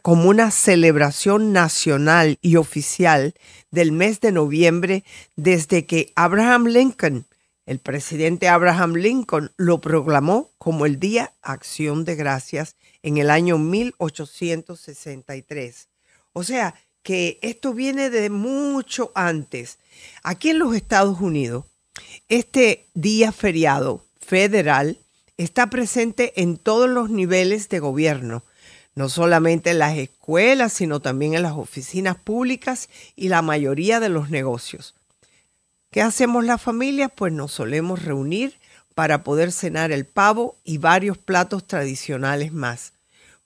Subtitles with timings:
[0.00, 3.34] como una celebración nacional y oficial
[3.70, 5.04] del mes de noviembre
[5.36, 7.26] desde que Abraham Lincoln
[7.66, 13.58] el presidente Abraham Lincoln lo proclamó como el Día Acción de Gracias en el año
[13.58, 15.88] 1863.
[16.38, 19.78] O sea, que esto viene de mucho antes.
[20.22, 21.64] Aquí en los Estados Unidos,
[22.28, 24.98] este día feriado federal
[25.38, 28.44] está presente en todos los niveles de gobierno,
[28.94, 34.10] no solamente en las escuelas, sino también en las oficinas públicas y la mayoría de
[34.10, 34.94] los negocios.
[35.90, 37.10] ¿Qué hacemos las familias?
[37.16, 38.58] Pues nos solemos reunir
[38.94, 42.92] para poder cenar el pavo y varios platos tradicionales más.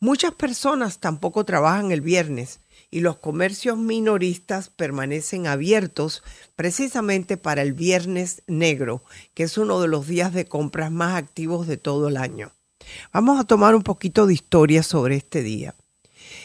[0.01, 2.59] Muchas personas tampoco trabajan el viernes
[2.91, 6.23] y los comercios minoristas permanecen abiertos
[6.57, 9.03] precisamente para el Viernes Negro,
[9.35, 12.53] que es uno de los días de compras más activos de todo el año.
[13.13, 15.75] Vamos a tomar un poquito de historia sobre este día.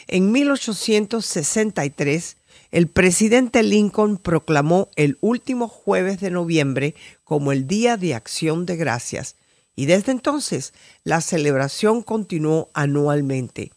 [0.06, 2.36] En 1863,
[2.70, 8.76] el presidente Lincoln proclamó el último jueves de noviembre como el Día de Acción de
[8.76, 9.36] Gracias
[9.74, 10.72] y desde entonces
[11.04, 13.72] la celebración continuó anualmente.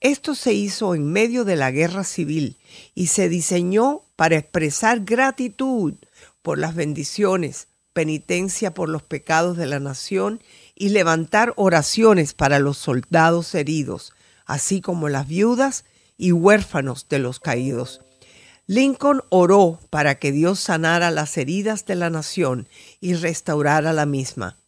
[0.00, 2.58] Esto se hizo en medio de la guerra civil
[2.94, 5.94] y se diseñó para expresar gratitud
[6.42, 10.42] por las bendiciones, penitencia por los pecados de la nación
[10.74, 14.12] y levantar oraciones para los soldados heridos,
[14.44, 15.84] así como las viudas
[16.16, 18.00] y huérfanos de los caídos.
[18.66, 22.68] Lincoln oró para que Dios sanara las heridas de la nación
[23.00, 24.58] y restaurara la misma.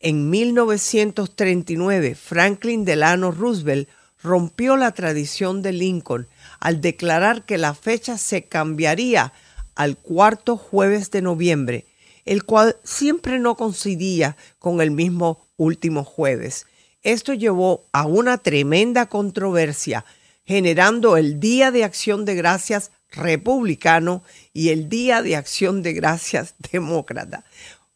[0.00, 3.88] En 1939, Franklin Delano Roosevelt
[4.22, 9.32] rompió la tradición de Lincoln al declarar que la fecha se cambiaría
[9.74, 11.86] al cuarto jueves de noviembre,
[12.24, 16.66] el cual siempre no coincidía con el mismo último jueves.
[17.02, 20.04] Esto llevó a una tremenda controversia,
[20.44, 26.54] generando el Día de Acción de Gracias republicano y el Día de Acción de Gracias
[26.72, 27.44] demócrata.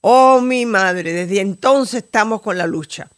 [0.01, 3.11] Oh, mi madre, desde entonces estamos con la lucha.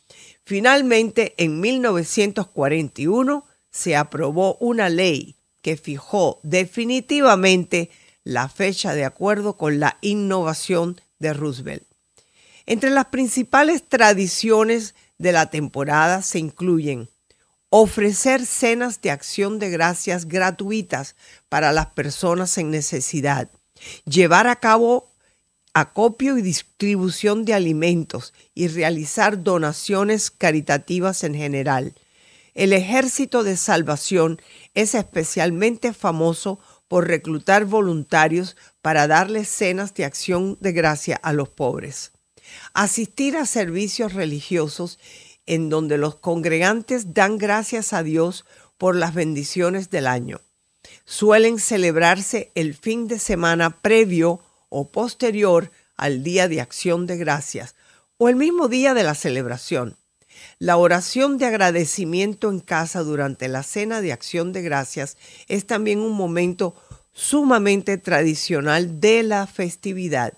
[0.47, 7.91] Finalmente, en 1941 se aprobó una ley que fijó definitivamente
[8.23, 11.83] la fecha de acuerdo con la innovación de Roosevelt.
[12.65, 17.11] Entre las principales tradiciones de la temporada se incluyen
[17.69, 21.17] ofrecer cenas de acción de gracias gratuitas
[21.49, 23.51] para las personas en necesidad,
[24.05, 25.09] llevar a cabo
[25.77, 31.95] acopio y distribución de alimentos y realizar donaciones caritativas en general.
[32.55, 34.41] El Ejército de Salvación
[34.73, 41.51] es especialmente famoso por reclutar voluntarios para darles cenas de acción de gracia a los
[41.51, 42.13] pobres.
[42.73, 44.99] Asistir a servicios religiosos
[45.45, 48.47] en donde los congregantes dan gracias a Dios
[48.79, 50.41] por las bendiciones del año.
[51.05, 54.41] Suelen celebrarse el fin de semana previo
[54.79, 57.75] o posterior al Día de Acción de Gracias
[58.19, 59.97] o el mismo día de la celebración.
[60.59, 65.17] La oración de agradecimiento en casa durante la cena de acción de gracias
[65.49, 66.75] es también un momento
[67.15, 70.35] sumamente tradicional de la festividad.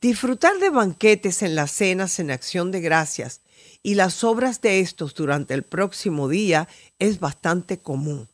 [0.00, 3.40] Disfrutar de banquetes en las cenas en acción de gracias
[3.82, 6.68] y las obras de estos durante el próximo día
[7.00, 8.28] es bastante común.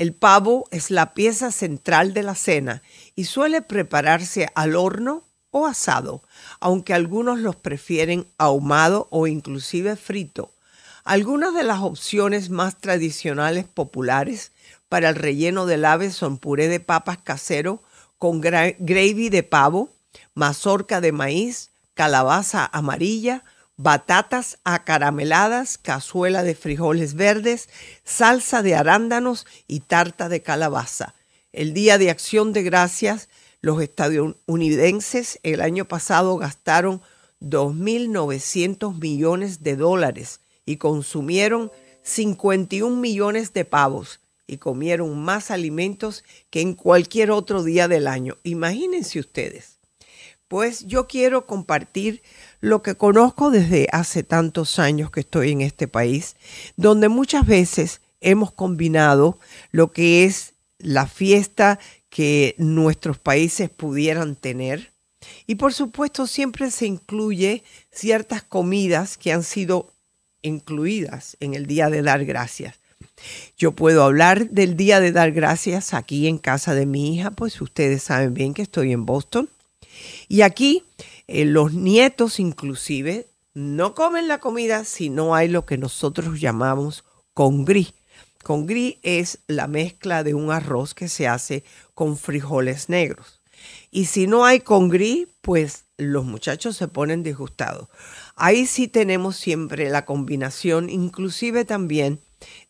[0.00, 2.80] El pavo es la pieza central de la cena
[3.16, 6.22] y suele prepararse al horno o asado,
[6.58, 10.54] aunque algunos los prefieren ahumado o inclusive frito.
[11.04, 14.52] Algunas de las opciones más tradicionales populares
[14.88, 17.82] para el relleno del ave son puré de papas casero
[18.16, 19.90] con gravy de pavo,
[20.32, 23.44] mazorca de maíz, calabaza amarilla,
[23.82, 27.70] batatas acarameladas, cazuela de frijoles verdes,
[28.04, 31.14] salsa de arándanos y tarta de calabaza.
[31.50, 33.30] El Día de Acción de Gracias,
[33.62, 37.00] los estadounidenses el año pasado gastaron
[37.40, 41.72] 2.900 millones de dólares y consumieron
[42.02, 48.36] 51 millones de pavos y comieron más alimentos que en cualquier otro día del año.
[48.42, 49.80] Imagínense ustedes.
[50.48, 52.22] Pues yo quiero compartir
[52.60, 56.36] lo que conozco desde hace tantos años que estoy en este país,
[56.76, 59.38] donde muchas veces hemos combinado
[59.70, 61.78] lo que es la fiesta
[62.08, 64.92] que nuestros países pudieran tener.
[65.46, 69.92] Y por supuesto siempre se incluye ciertas comidas que han sido
[70.42, 72.76] incluidas en el Día de Dar Gracias.
[73.56, 77.60] Yo puedo hablar del Día de Dar Gracias aquí en casa de mi hija, pues
[77.60, 79.50] ustedes saben bien que estoy en Boston.
[80.28, 80.84] Y aquí
[81.32, 87.04] eh, los nietos inclusive no comen la comida si no hay lo que nosotros llamamos
[87.34, 87.94] congrí.
[88.42, 91.62] Congrí es la mezcla de un arroz que se hace
[91.94, 93.40] con frijoles negros.
[93.92, 97.86] Y si no hay congrí, pues los muchachos se ponen disgustados.
[98.34, 102.20] Ahí sí tenemos siempre la combinación, inclusive también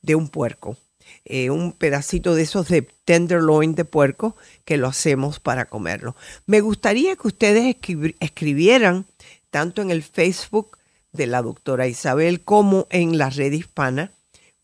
[0.02, 0.76] de un puerco.
[1.24, 6.16] Eh, un pedacito de esos de tenderloin de puerco que lo hacemos para comerlo.
[6.46, 7.76] Me gustaría que ustedes
[8.20, 9.06] escribieran
[9.50, 10.78] tanto en el Facebook
[11.12, 14.12] de la doctora Isabel como en la red hispana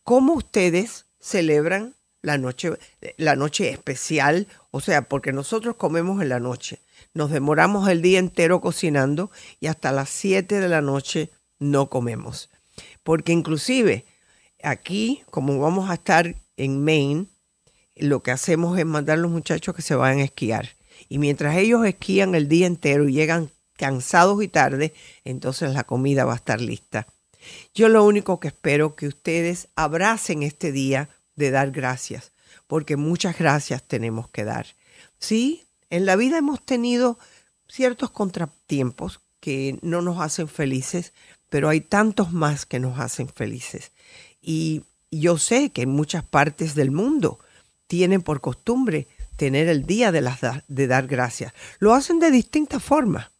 [0.02, 2.72] cómo ustedes celebran la noche,
[3.16, 6.80] la noche especial, o sea, porque nosotros comemos en la noche.
[7.12, 9.30] Nos demoramos el día entero cocinando
[9.60, 12.50] y hasta las 7 de la noche no comemos.
[13.02, 14.06] Porque inclusive
[14.62, 17.26] aquí, como vamos a estar en Maine,
[17.96, 20.76] lo que hacemos es mandar a los muchachos que se vayan a esquiar.
[21.08, 24.94] Y mientras ellos esquían el día entero y llegan cansados y tarde,
[25.24, 27.06] entonces la comida va a estar lista.
[27.74, 32.32] Yo lo único que espero que ustedes abracen este día de dar gracias,
[32.66, 34.66] porque muchas gracias tenemos que dar.
[35.18, 37.18] Sí, en la vida hemos tenido
[37.68, 41.12] ciertos contratiempos que no nos hacen felices,
[41.48, 43.92] pero hay tantos más que nos hacen felices.
[44.40, 44.82] Y
[45.20, 47.38] yo sé que en muchas partes del mundo
[47.86, 51.52] tienen por costumbre tener el día de, las, de dar gracias.
[51.78, 53.30] Lo hacen de distintas formas.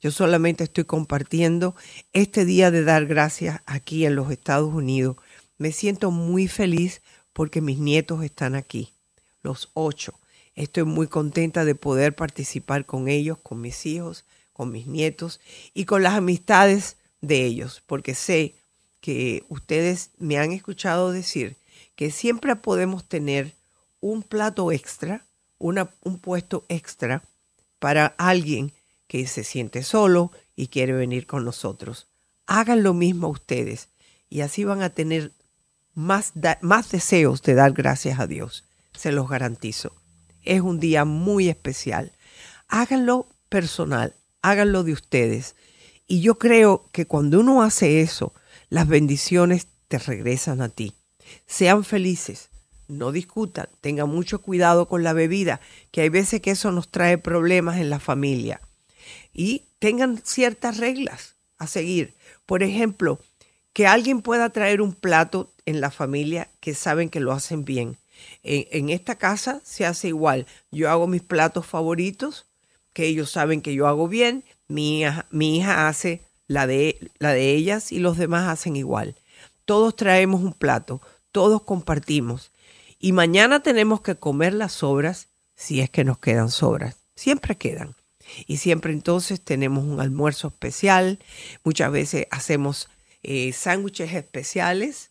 [0.00, 1.74] Yo solamente estoy compartiendo
[2.12, 5.16] este día de dar gracias aquí en los Estados Unidos.
[5.58, 7.02] Me siento muy feliz
[7.32, 8.92] porque mis nietos están aquí,
[9.42, 10.18] los ocho.
[10.54, 15.40] Estoy muy contenta de poder participar con ellos, con mis hijos, con mis nietos
[15.74, 18.54] y con las amistades de ellos, porque sé
[19.06, 21.54] que ustedes me han escuchado decir
[21.94, 23.54] que siempre podemos tener
[24.00, 25.24] un plato extra,
[25.58, 27.22] una, un puesto extra
[27.78, 28.72] para alguien
[29.06, 32.08] que se siente solo y quiere venir con nosotros.
[32.48, 33.90] Hagan lo mismo ustedes
[34.28, 35.30] y así van a tener
[35.94, 38.64] más, más deseos de dar gracias a Dios.
[38.92, 39.92] Se los garantizo.
[40.42, 42.10] Es un día muy especial.
[42.66, 45.54] Háganlo personal, háganlo de ustedes.
[46.08, 48.32] Y yo creo que cuando uno hace eso,
[48.68, 50.94] las bendiciones te regresan a ti.
[51.46, 52.50] Sean felices,
[52.88, 55.60] no discutan, tengan mucho cuidado con la bebida,
[55.90, 58.60] que hay veces que eso nos trae problemas en la familia.
[59.32, 62.14] Y tengan ciertas reglas a seguir.
[62.44, 63.20] Por ejemplo,
[63.72, 67.98] que alguien pueda traer un plato en la familia que saben que lo hacen bien.
[68.42, 70.46] En, esta casa se hace igual.
[70.70, 72.46] Yo hago mis platos favoritos,
[72.94, 74.44] que ellos saben que yo hago bien.
[74.68, 79.16] Mi mi hija hace la de, la de ellas y los demás hacen igual.
[79.64, 81.00] Todos traemos un plato,
[81.32, 82.52] todos compartimos.
[82.98, 86.96] Y mañana tenemos que comer las sobras si es que nos quedan sobras.
[87.14, 87.94] Siempre quedan.
[88.46, 91.18] Y siempre entonces tenemos un almuerzo especial.
[91.64, 92.88] Muchas veces hacemos
[93.22, 95.10] eh, sándwiches especiales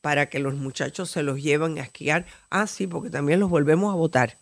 [0.00, 2.26] para que los muchachos se los lleven a esquiar.
[2.50, 4.38] Ah, sí, porque también los volvemos a botar.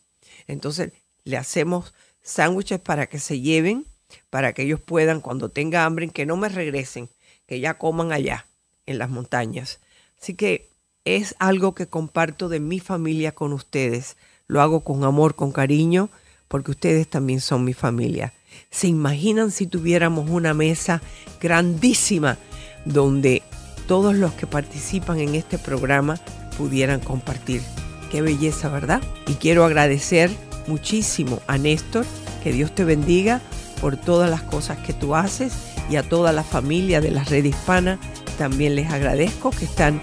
[0.47, 0.93] Entonces
[1.25, 3.87] le hacemos sándwiches para que se lleven
[4.31, 7.09] para que ellos puedan, cuando tenga hambre, que no me regresen,
[7.47, 8.47] que ya coman allá,
[8.87, 9.81] en las montañas.
[10.21, 10.71] Así que
[11.05, 14.17] es algo que comparto de mi familia con ustedes.
[14.47, 16.11] Lo hago con amor, con cariño,
[16.49, 18.33] porque ustedes también son mi familia.
[18.71, 21.01] ¿Se imaginan si tuviéramos una mesa
[21.41, 22.37] grandísima
[22.85, 23.43] donde
[23.87, 26.21] todos los que participan en este programa
[26.59, 27.63] pudieran compartir?
[28.11, 29.01] Qué belleza, ¿verdad?
[29.29, 30.31] Y quiero agradecer
[30.67, 32.05] muchísimo a Néstor,
[32.43, 33.41] que Dios te bendiga
[33.81, 35.53] por todas las cosas que tú haces
[35.89, 37.99] y a toda la familia de la red hispana.
[38.39, 40.01] También les agradezco que están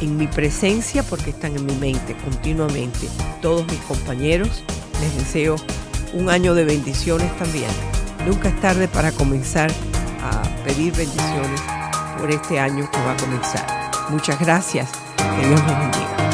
[0.00, 3.08] en mi presencia porque están en mi mente continuamente.
[3.40, 4.62] Todos mis compañeros,
[5.00, 5.56] les deseo
[6.12, 7.70] un año de bendiciones también.
[8.26, 9.70] Nunca es tarde para comenzar
[10.22, 11.60] a pedir bendiciones
[12.18, 13.66] por este año que va a comenzar.
[14.10, 14.90] Muchas gracias.
[15.16, 16.31] Que Dios los bendiga.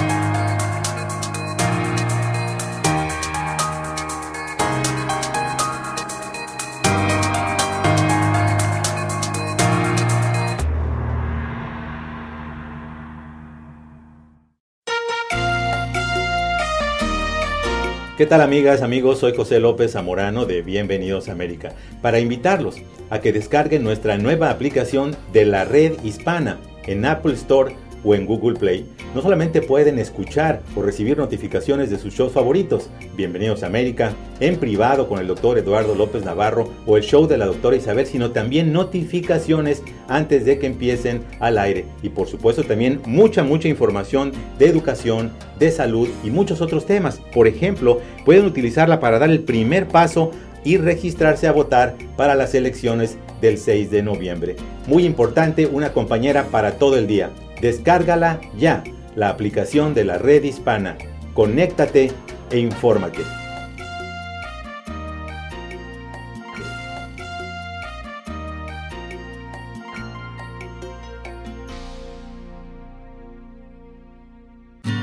[18.19, 19.21] ¿Qué tal amigas, amigos?
[19.21, 22.75] Soy José López Zamorano de Bienvenidos a América para invitarlos
[23.11, 28.27] a que descarguen nuestra nueva aplicación de la red hispana en Apple Store o en
[28.27, 33.67] Google Play, no solamente pueden escuchar o recibir notificaciones de sus shows favoritos, Bienvenidos a
[33.67, 37.77] América, en privado con el doctor Eduardo López Navarro o el show de la doctora
[37.77, 41.87] Isabel, sino también notificaciones antes de que empiecen al aire.
[42.03, 47.21] Y por supuesto también mucha, mucha información de educación, de salud y muchos otros temas.
[47.33, 50.31] Por ejemplo, pueden utilizarla para dar el primer paso
[50.65, 54.57] y registrarse a votar para las elecciones del 6 de noviembre.
[54.87, 57.31] Muy importante, una compañera para todo el día.
[57.61, 58.85] Descárgala ya,
[59.17, 60.97] la aplicación de la red hispana.
[61.35, 62.13] Conéctate
[62.51, 63.23] e infórmate.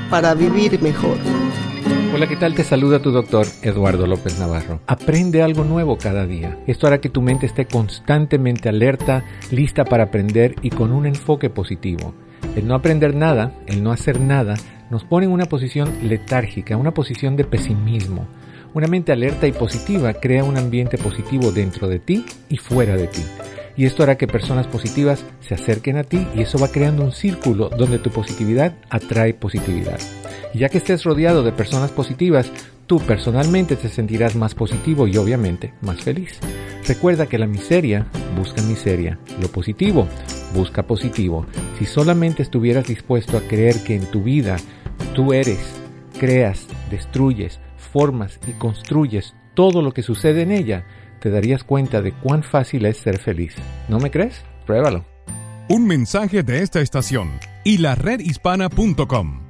[0.08, 1.18] Para vivir mejor.
[2.14, 2.54] Hola, ¿qué tal?
[2.54, 4.80] Te saluda tu doctor Eduardo López Navarro.
[4.86, 6.58] Aprende algo nuevo cada día.
[6.66, 11.50] Esto hará que tu mente esté constantemente alerta, lista para aprender y con un enfoque
[11.50, 12.14] positivo.
[12.54, 14.54] El no aprender nada, el no hacer nada,
[14.90, 18.26] nos pone en una posición letárgica, una posición de pesimismo.
[18.74, 23.06] Una mente alerta y positiva crea un ambiente positivo dentro de ti y fuera de
[23.06, 23.22] ti.
[23.76, 27.12] Y esto hará que personas positivas se acerquen a ti y eso va creando un
[27.12, 29.98] círculo donde tu positividad atrae positividad.
[30.54, 32.50] Y ya que estés rodeado de personas positivas,
[32.86, 36.38] tú personalmente te sentirás más positivo y obviamente más feliz.
[36.88, 40.08] Recuerda que la miseria busca miseria, lo positivo
[40.56, 41.46] busca positivo.
[41.78, 44.56] Si solamente estuvieras dispuesto a creer que en tu vida
[45.14, 45.60] tú eres,
[46.18, 47.60] creas, destruyes,
[47.92, 50.86] formas y construyes todo lo que sucede en ella,
[51.20, 53.54] te darías cuenta de cuán fácil es ser feliz.
[53.88, 54.42] ¿No me crees?
[54.66, 55.04] Pruébalo.
[55.68, 57.30] Un mensaje de esta estación
[57.64, 59.40] y la redhispana.com.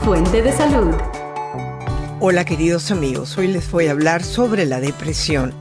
[0.00, 0.94] Fuente de salud.
[2.20, 5.52] Hola queridos amigos, hoy les voy a hablar sobre la depresión.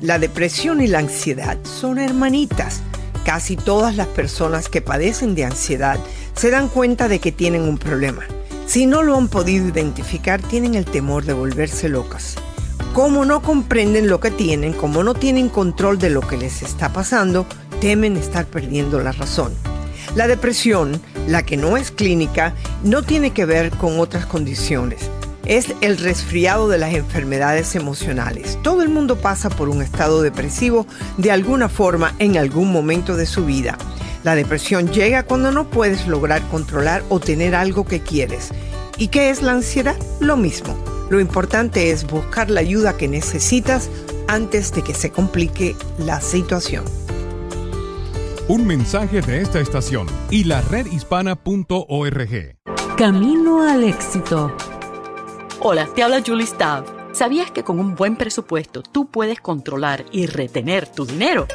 [0.00, 2.82] La depresión y la ansiedad son hermanitas.
[3.30, 6.00] Casi todas las personas que padecen de ansiedad
[6.34, 8.24] se dan cuenta de que tienen un problema.
[8.66, 12.34] Si no lo han podido identificar, tienen el temor de volverse locas.
[12.92, 16.92] Como no comprenden lo que tienen, como no tienen control de lo que les está
[16.92, 17.46] pasando,
[17.80, 19.52] temen estar perdiendo la razón.
[20.16, 25.08] La depresión, la que no es clínica, no tiene que ver con otras condiciones.
[25.50, 28.56] Es el resfriado de las enfermedades emocionales.
[28.62, 33.26] Todo el mundo pasa por un estado depresivo de alguna forma en algún momento de
[33.26, 33.76] su vida.
[34.22, 38.50] La depresión llega cuando no puedes lograr controlar o tener algo que quieres.
[38.96, 39.96] ¿Y qué es la ansiedad?
[40.20, 40.78] Lo mismo.
[41.10, 43.90] Lo importante es buscar la ayuda que necesitas
[44.28, 46.84] antes de que se complique la situación.
[48.46, 52.56] Un mensaje de esta estación y la redhispana.org.
[52.96, 54.54] Camino al éxito.
[55.62, 56.86] Hola, te habla Julie Stav.
[57.12, 61.46] ¿Sabías que con un buen presupuesto tú puedes controlar y retener tu dinero?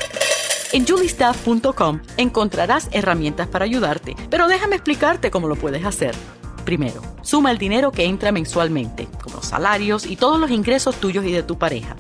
[0.74, 6.14] En juliestaff.com encontrarás herramientas para ayudarte, pero déjame explicarte cómo lo puedes hacer.
[6.66, 11.26] Primero, suma el dinero que entra mensualmente, como los salarios y todos los ingresos tuyos
[11.26, 11.96] y de tu pareja.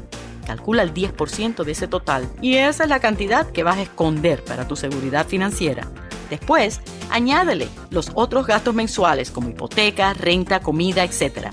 [0.45, 4.43] Calcula el 10% de ese total y esa es la cantidad que vas a esconder
[4.43, 5.87] para tu seguridad financiera.
[6.29, 11.49] Después, añádele los otros gastos mensuales como hipoteca, renta, comida, etc.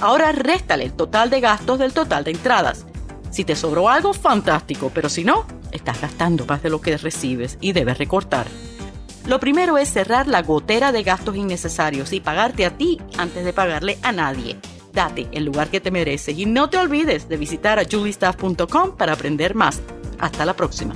[0.00, 2.86] Ahora réstale el total de gastos del total de entradas.
[3.30, 7.58] Si te sobró algo, fantástico, pero si no, estás gastando más de lo que recibes
[7.60, 8.46] y debes recortar.
[9.26, 13.52] Lo primero es cerrar la gotera de gastos innecesarios y pagarte a ti antes de
[13.52, 14.56] pagarle a nadie.
[14.94, 19.12] Date el lugar que te mereces y no te olvides de visitar a juliestaff.com para
[19.12, 19.82] aprender más.
[20.18, 20.94] Hasta la próxima.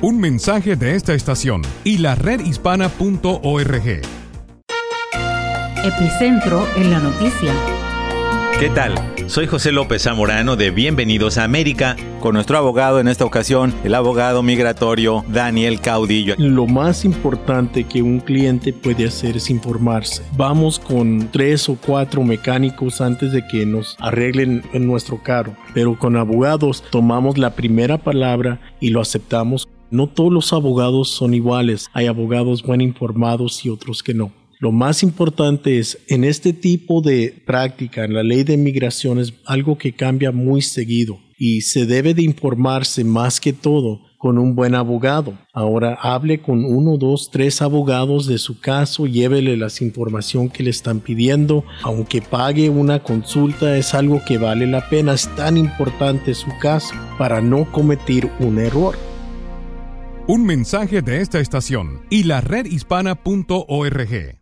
[0.00, 4.17] Un mensaje de esta estación y la redhispana.org.
[5.84, 7.54] Epicentro en la noticia.
[8.58, 8.94] ¿Qué tal?
[9.28, 13.94] Soy José López Zamorano de Bienvenidos a América, con nuestro abogado en esta ocasión, el
[13.94, 16.34] abogado migratorio Daniel Caudillo.
[16.36, 20.24] Lo más importante que un cliente puede hacer es informarse.
[20.36, 25.96] Vamos con tres o cuatro mecánicos antes de que nos arreglen en nuestro carro, pero
[25.96, 29.68] con abogados tomamos la primera palabra y lo aceptamos.
[29.92, 34.32] No todos los abogados son iguales, hay abogados bien informados y otros que no.
[34.60, 39.32] Lo más importante es, en este tipo de práctica, en la ley de migración es
[39.44, 44.56] algo que cambia muy seguido y se debe de informarse más que todo con un
[44.56, 45.38] buen abogado.
[45.52, 50.70] Ahora hable con uno, dos, tres abogados de su caso, llévele las información que le
[50.70, 56.34] están pidiendo, aunque pague una consulta es algo que vale la pena, es tan importante
[56.34, 58.96] su caso para no cometer un error.
[60.26, 64.37] Un mensaje de esta estación y la redhispana.org.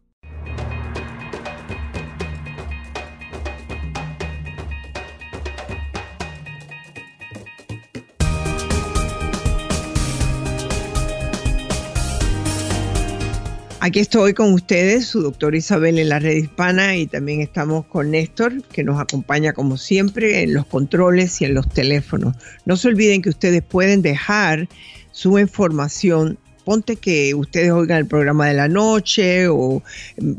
[13.86, 18.10] Aquí estoy con ustedes, su doctora Isabel en la red hispana y también estamos con
[18.10, 22.34] Néstor, que nos acompaña como siempre en los controles y en los teléfonos.
[22.64, 24.68] No se olviden que ustedes pueden dejar
[25.12, 26.36] su información.
[26.64, 29.84] Ponte que ustedes oigan el programa de la noche o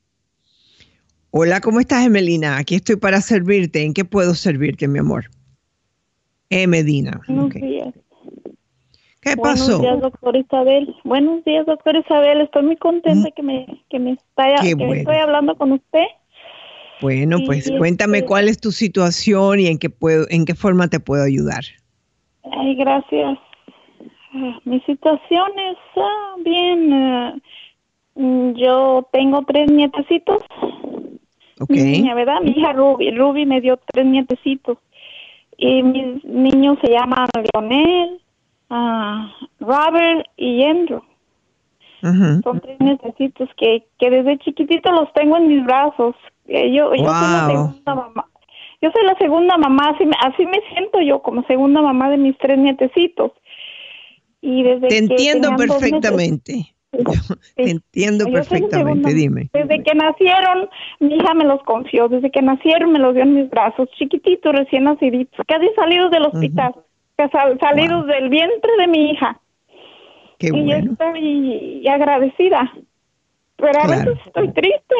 [1.30, 2.56] Hola, ¿cómo estás, Emelina?
[2.56, 3.84] Aquí estoy para servirte.
[3.84, 5.30] ¿En qué puedo servirte, mi amor?
[6.50, 7.20] Emedina.
[9.20, 9.78] ¿Qué pasó?
[9.78, 10.96] Buenos días, doctor Isabel.
[11.04, 12.40] Buenos días, doctor Isabel.
[12.40, 13.32] Estoy muy contenta mm.
[13.34, 16.04] que me, que me está, que estoy hablando con usted.
[17.00, 20.88] Bueno, pues cuéntame este cuál es tu situación y en qué puedo, en qué forma
[20.88, 21.62] te puedo ayudar.
[22.52, 23.38] Ay, gracias.
[24.34, 26.92] Ah, mi situación es ah, bien.
[26.92, 27.34] Ah,
[28.14, 30.42] mm, yo tengo tres nietecitos.
[31.60, 31.76] Okay.
[31.76, 32.40] Mi niña, ¿verdad?
[32.42, 33.10] Mi hija Ruby.
[33.12, 34.78] Ruby me dio tres nietecitos.
[35.56, 38.20] Y mis niños se llaman Leonel,
[38.70, 39.28] uh,
[39.60, 41.02] Robert y Andrew.
[42.00, 46.14] Son tres necesitos que, que desde chiquitito los tengo en mis brazos.
[46.46, 48.26] Eh, yo, yo soy la segunda mamá.
[48.80, 52.16] Yo soy la segunda mamá, así me, así me siento yo como segunda mamá de
[52.16, 53.32] mis tres nietecitos.
[54.40, 56.72] Y desde Te entiendo perfectamente.
[57.56, 59.50] Te entiendo perfectamente, dime.
[59.52, 63.34] Desde que nacieron, mi hija me los confió, desde que nacieron me los dio en
[63.34, 66.74] mis brazos, chiquititos, recién naciditos, casi salidos del hospital
[67.60, 69.40] salidos del vientre de mi hija.
[70.38, 72.72] Qué y estoy agradecida.
[73.56, 74.94] Pero a veces estoy triste.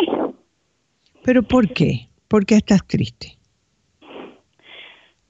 [1.22, 2.09] ¿Pero por qué?
[2.26, 3.38] ¿Por qué estás triste?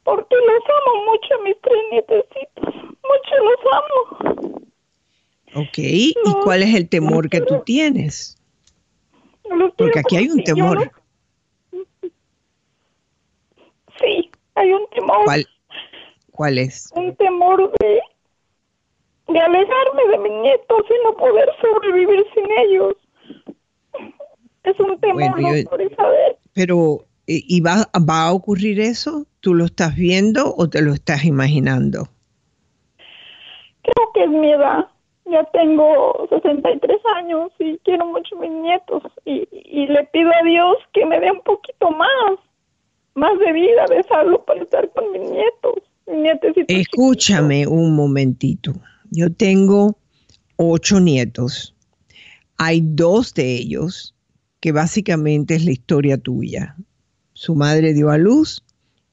[0.03, 2.74] Porque los amo mucho a mis tres nietecitos.
[2.74, 4.59] Mucho los amo.
[5.55, 8.37] Ok, ¿y cuál es el temor que tú tienes?
[9.77, 10.90] Porque aquí hay un temor.
[14.01, 15.24] Sí, hay un temor.
[15.24, 15.46] ¿Cuál,
[16.38, 16.92] ¿Cuál es?
[16.94, 18.01] Un temor de,
[19.27, 22.94] de alejarme de mis nietos y no poder sobrevivir sin ellos.
[24.62, 25.35] Es un temor,
[26.53, 29.27] Pero, ¿y va, va a ocurrir eso?
[29.40, 32.05] ¿Tú lo estás viendo o te lo estás imaginando?
[33.83, 34.87] Creo que es mi edad.
[35.24, 40.44] Ya tengo 63 años y quiero mucho a mis nietos y, y le pido a
[40.44, 42.38] Dios que me dé un poquito más,
[43.14, 45.83] más de vida, de salud para estar con mis nietos.
[46.68, 48.75] Escúchame un momentito.
[49.11, 49.99] Yo tengo
[50.57, 51.75] ocho nietos.
[52.57, 54.14] Hay dos de ellos
[54.61, 56.77] que básicamente es la historia tuya.
[57.33, 58.64] Su madre dio a luz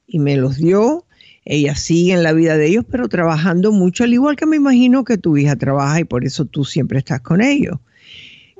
[0.07, 1.05] y me los dio.
[1.43, 5.03] Ella sigue en la vida de ellos, pero trabajando mucho, al igual que me imagino
[5.03, 7.77] que tu hija trabaja y por eso tú siempre estás con ellos.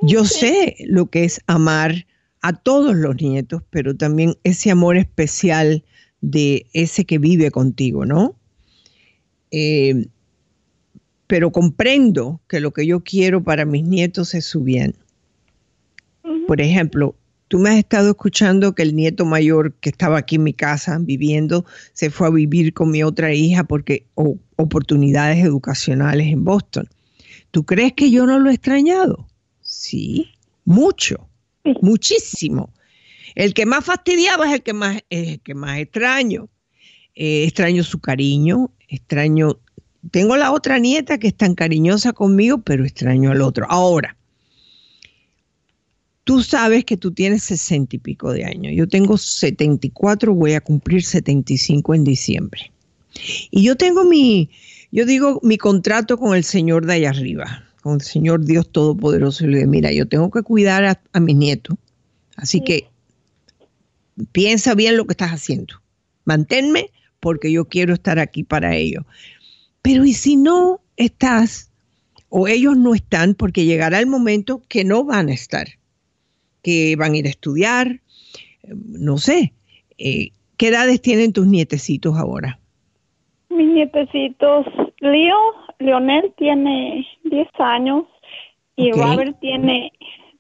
[0.02, 2.06] Yo sé lo que es amar
[2.42, 5.84] a todos los nietos, pero también ese amor especial
[6.26, 8.36] de ese que vive contigo, ¿no?
[9.52, 10.08] Eh,
[11.28, 14.96] pero comprendo que lo que yo quiero para mis nietos es su bien.
[16.48, 17.16] Por ejemplo,
[17.48, 20.98] tú me has estado escuchando que el nieto mayor que estaba aquí en mi casa
[21.00, 24.06] viviendo se fue a vivir con mi otra hija porque
[24.56, 26.90] oportunidades educacionales en Boston.
[27.52, 29.28] ¿Tú crees que yo no lo he extrañado?
[29.62, 30.30] Sí,
[30.66, 31.28] mucho,
[31.82, 32.72] muchísimo.
[33.36, 36.50] El que más fastidiaba es el que más, el que más extraño.
[37.16, 39.60] Eh, extraño su cariño, extraño.
[40.12, 43.66] Tengo la otra nieta que es tan cariñosa conmigo, pero extraño al otro.
[43.70, 44.18] Ahora,
[46.24, 48.74] tú sabes que tú tienes sesenta y pico de años.
[48.76, 52.72] Yo tengo 74, voy a cumplir 75 en diciembre.
[53.52, 54.50] Y yo tengo mi,
[54.92, 59.46] yo digo, mi contrato con el Señor de allá arriba, con el Señor Dios Todopoderoso.
[59.46, 61.78] Y le digo, mira, yo tengo que cuidar a, a mis nietos.
[62.36, 62.90] Así que
[64.32, 65.76] piensa bien lo que estás haciendo.
[66.26, 69.04] Manténme porque yo quiero estar aquí para ellos.
[69.82, 71.72] Pero ¿y si no estás
[72.30, 73.36] o ellos no están?
[73.36, 75.68] Porque llegará el momento que no van a estar,
[76.64, 78.02] que van a ir a estudiar,
[78.74, 79.54] no sé.
[79.98, 82.60] Eh, ¿Qué edades tienen tus nietecitos ahora?
[83.50, 84.66] Mis nietecitos,
[85.00, 85.38] Leo,
[85.80, 88.06] Leonel tiene 10 años
[88.76, 89.92] y Robert tiene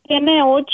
[0.07, 0.65] tiene 8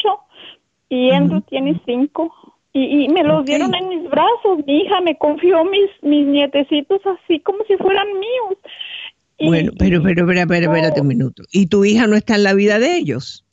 [0.89, 2.33] y Andrew tiene 5.
[2.73, 4.59] Y, me los dieron en mis brazos.
[4.65, 8.57] Mi hija me confió mis, mis nietecitos así como si fueran míos.
[9.45, 11.43] bueno, pero, pero, pero, pero, espérate un minuto.
[11.51, 13.43] ¿Y tu hija no está en la vida de ellos?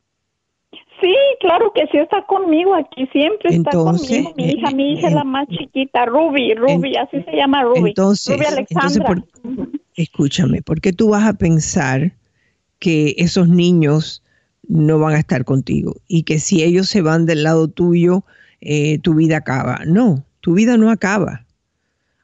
[1.00, 4.34] Sí, claro que sí está conmigo aquí, siempre está conmigo.
[4.36, 7.90] Mi hija, mi hija es la más chiquita, Ruby, Ruby, así se llama Ruby.
[7.90, 9.22] Entonces, Ruby Alexandra.
[9.94, 12.12] escúchame, ¿por qué tú vas a pensar
[12.80, 14.22] que esos niños
[14.68, 18.24] no van a estar contigo y que si ellos se van del lado tuyo,
[18.60, 19.80] eh, tu vida acaba?
[19.86, 21.44] No, tu vida no acaba.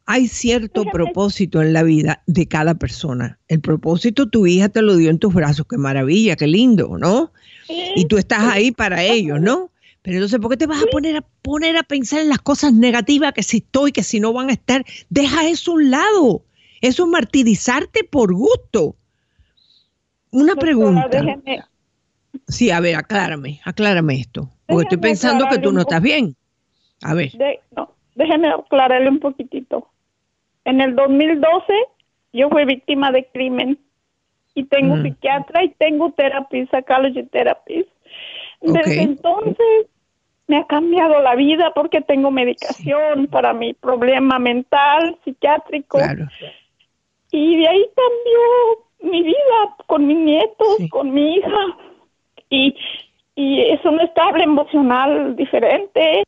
[0.06, 3.38] Hay cierto propósito en la vida de cada persona.
[3.48, 7.32] El propósito tu hija te lo dio en tus brazos, qué maravilla, qué lindo, ¿no?
[7.68, 9.70] y tú estás ahí para ellos, ¿no?
[10.02, 12.74] Pero entonces, ¿por qué te vas a poner a poner a pensar en las cosas
[12.74, 14.84] negativas que si estoy, que si no van a estar?
[15.08, 16.44] Deja eso a un lado.
[16.82, 18.96] Eso es martirizarte por gusto.
[20.30, 21.08] Una pregunta.
[22.48, 24.50] Sí, a ver, aclárame, aclárame esto.
[24.66, 26.36] Porque estoy pensando que tú no estás bien.
[27.02, 27.30] A ver.
[27.76, 29.88] no, déjeme aclararle un poquitito.
[30.64, 31.72] En el 2012
[32.32, 33.78] yo fui víctima de crimen
[34.54, 37.88] y tengo psiquiatra y tengo terapia, psychology therapist.
[38.60, 39.86] Desde entonces
[40.46, 45.98] me ha cambiado la vida porque tengo medicación para mi problema mental, psiquiátrico.
[47.30, 51.78] Y de ahí cambió mi vida con mis nietos, con mi hija.
[52.50, 52.74] Y,
[53.34, 56.24] y es un estable emocional diferente.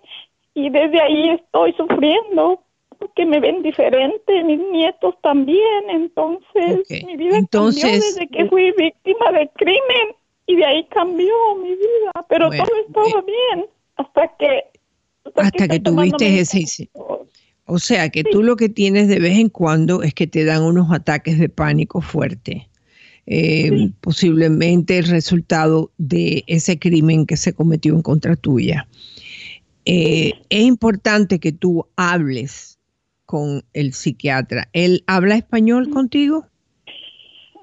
[0.55, 2.63] Y desde ahí estoy sufriendo
[3.15, 9.33] que me ven diferente, mis nietos también, entonces mi vida cambió desde que fui víctima
[9.33, 10.15] de crimen
[10.47, 13.67] y de ahí cambió mi vida, pero todo estaba eh, bien
[13.97, 14.65] hasta que
[15.35, 16.89] hasta, que, tuviste ese
[17.67, 20.63] o sea que tú lo que tienes de vez en cuando es que te dan
[20.63, 22.69] unos ataques de pánico fuerte.
[23.27, 28.87] Eh, posiblemente el resultado de ese crimen que se cometió en contra tuya.
[29.85, 32.79] Eh, es importante que tú hables
[33.25, 34.69] con el psiquiatra.
[34.73, 36.47] ¿Él habla español contigo?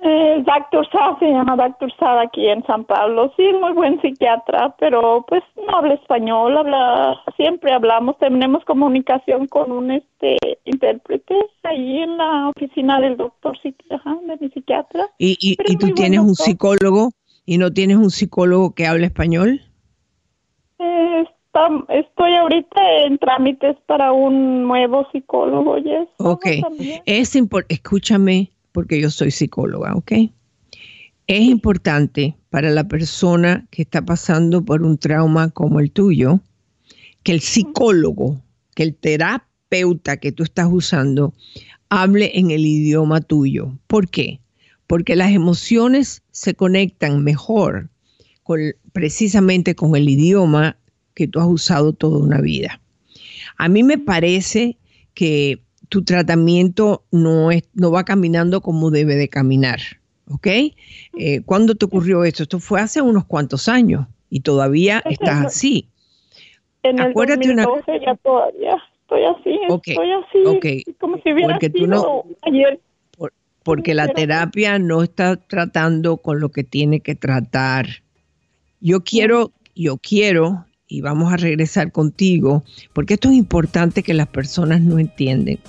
[0.05, 3.31] Eh, Doctor Sá se llama Doctor Sá aquí en San Pablo.
[3.37, 9.71] Sí, muy buen psiquiatra, pero pues no habla español, habla, siempre hablamos, tenemos comunicación con
[9.71, 15.07] un este intérprete ahí en la oficina del doctor de mi psiquiatra.
[15.17, 17.11] ¿Y, y, tú tienes un psicólogo
[17.45, 19.61] y no tienes un psicólogo que hable español?
[20.79, 21.23] Eh,
[21.87, 26.09] estoy ahorita en trámites para un nuevo psicólogo, yes.
[26.17, 26.45] Ok,
[27.05, 27.37] es
[27.69, 30.11] escúchame porque yo soy psicóloga, ¿ok?
[31.27, 36.41] Es importante para la persona que está pasando por un trauma como el tuyo,
[37.23, 38.41] que el psicólogo,
[38.75, 41.33] que el terapeuta que tú estás usando,
[41.87, 43.77] hable en el idioma tuyo.
[43.87, 44.41] ¿Por qué?
[44.87, 47.89] Porque las emociones se conectan mejor
[48.91, 50.77] precisamente con el idioma
[51.13, 52.81] que tú has usado toda una vida.
[53.57, 54.77] A mí me parece
[55.13, 55.61] que
[55.93, 59.77] tu tratamiento no, es, no va caminando como debe de caminar,
[60.27, 60.47] ¿ok?
[60.47, 62.41] Eh, ¿Cuándo te ocurrió esto?
[62.41, 65.87] Esto fue hace unos cuantos años y todavía estás así.
[66.81, 71.85] En el Acuérdate 2012 ya todavía estoy así, estoy así, como si hubiera porque sido
[71.85, 72.79] no, ayer.
[73.61, 77.85] porque la terapia no está tratando con lo que tiene que tratar.
[78.81, 84.27] Yo quiero, yo quiero y vamos a regresar contigo, porque esto es importante que las
[84.27, 85.59] personas no entienden.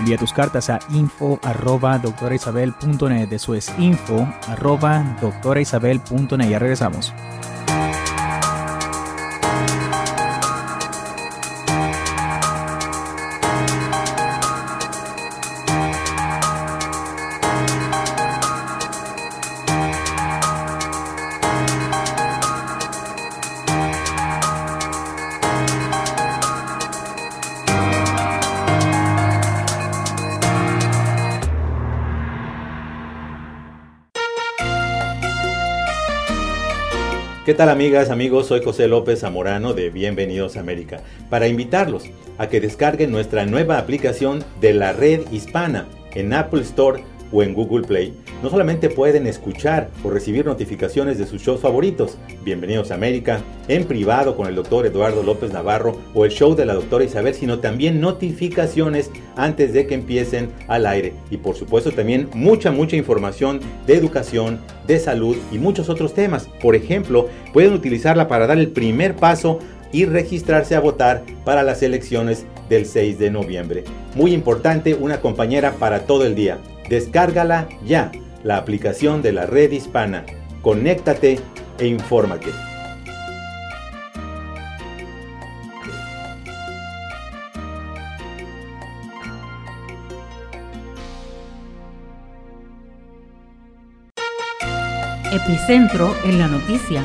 [0.07, 3.33] Envía tus cartas a info arroba doctoraisabel.net.
[3.33, 6.49] Eso es info arroba doctoraisabel.net.
[6.49, 7.13] Ya regresamos.
[37.57, 38.49] Tal amigas, amigos?
[38.49, 42.05] Soy José López Zamorano de Bienvenidos a América para invitarlos
[42.37, 47.55] a que descarguen nuestra nueva aplicación de la red hispana en Apple Store o en
[47.55, 52.95] Google Play, no solamente pueden escuchar o recibir notificaciones de sus shows favoritos, Bienvenidos a
[52.95, 57.05] América, en privado con el doctor Eduardo López Navarro o el show de la doctora
[57.05, 61.15] Isabel, sino también notificaciones antes de que empiecen al aire.
[61.31, 66.49] Y por supuesto también mucha, mucha información de educación, de salud y muchos otros temas.
[66.61, 69.59] Por ejemplo, pueden utilizarla para dar el primer paso
[69.93, 73.85] y registrarse a votar para las elecciones del 6 de noviembre.
[74.15, 76.59] Muy importante, una compañera para todo el día.
[76.89, 78.13] Descárgala ya,
[78.45, 80.25] la aplicación de la red hispana.
[80.63, 81.41] Conéctate
[81.79, 82.51] e infórmate.
[95.33, 97.03] Epicentro en la noticia.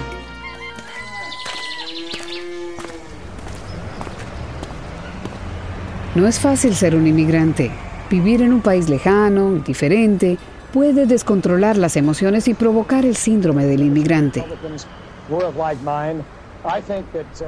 [6.14, 7.72] No es fácil ser un inmigrante.
[8.12, 10.38] Vivir en un país lejano, diferente,
[10.74, 14.44] puede descontrolar las emociones y provocar el síndrome del inmigrante.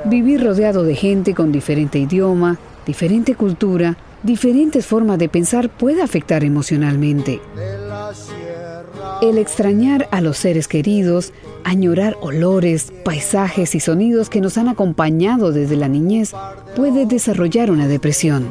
[0.06, 6.46] Vivir rodeado de gente con diferente idioma, diferente cultura, diferentes formas de pensar puede afectar
[6.46, 7.42] emocionalmente.
[9.22, 11.34] El extrañar a los seres queridos,
[11.66, 16.32] añorar olores, paisajes y sonidos que nos han acompañado desde la niñez
[16.74, 18.50] puede desarrollar una depresión.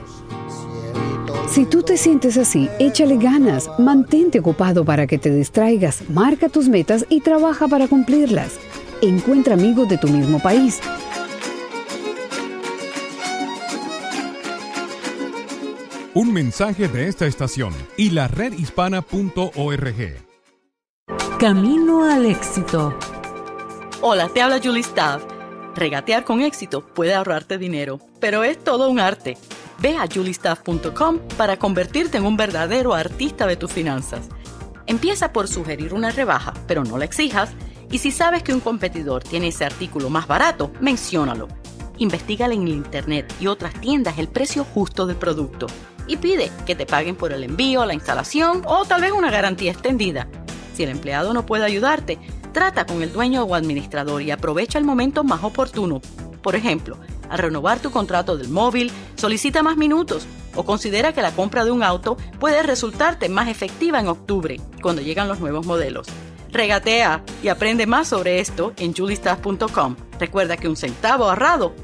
[1.53, 6.67] Si tú te sientes así, échale ganas, mantente ocupado para que te distraigas, marca tus
[6.67, 8.59] metas y trabaja para cumplirlas.
[9.03, 10.81] Encuentra amigos de tu mismo país.
[16.15, 20.25] Un mensaje de esta estación y la redhispana.org.
[21.39, 22.99] Camino al éxito.
[24.01, 25.23] Hola, te habla Julie Staff.
[25.77, 29.37] Regatear con éxito puede ahorrarte dinero, pero es todo un arte.
[29.83, 34.29] Ve a juliestaff.com para convertirte en un verdadero artista de tus finanzas.
[34.87, 37.51] Empieza por sugerir una rebaja, pero no la exijas.
[37.91, 41.49] Y si sabes que un competidor tiene ese artículo más barato, menciónalo.
[41.99, 45.67] Investiga en internet y otras tiendas el precio justo del producto
[46.07, 49.73] y pide que te paguen por el envío, la instalación o tal vez una garantía
[49.73, 50.29] extendida.
[50.75, 52.21] Si el empleado no puede ayudarte,
[52.53, 56.01] trata con el dueño o administrador y aprovecha el momento más oportuno.
[56.41, 56.99] Por ejemplo,
[57.33, 61.71] al renovar tu contrato del móvil, solicita más minutos o considera que la compra de
[61.71, 66.07] un auto puede resultarte más efectiva en octubre, cuando llegan los nuevos modelos.
[66.51, 69.97] Regatea y aprende más sobre esto en julistaff.com.
[70.21, 71.75] Recuerda que un centavo ahorrado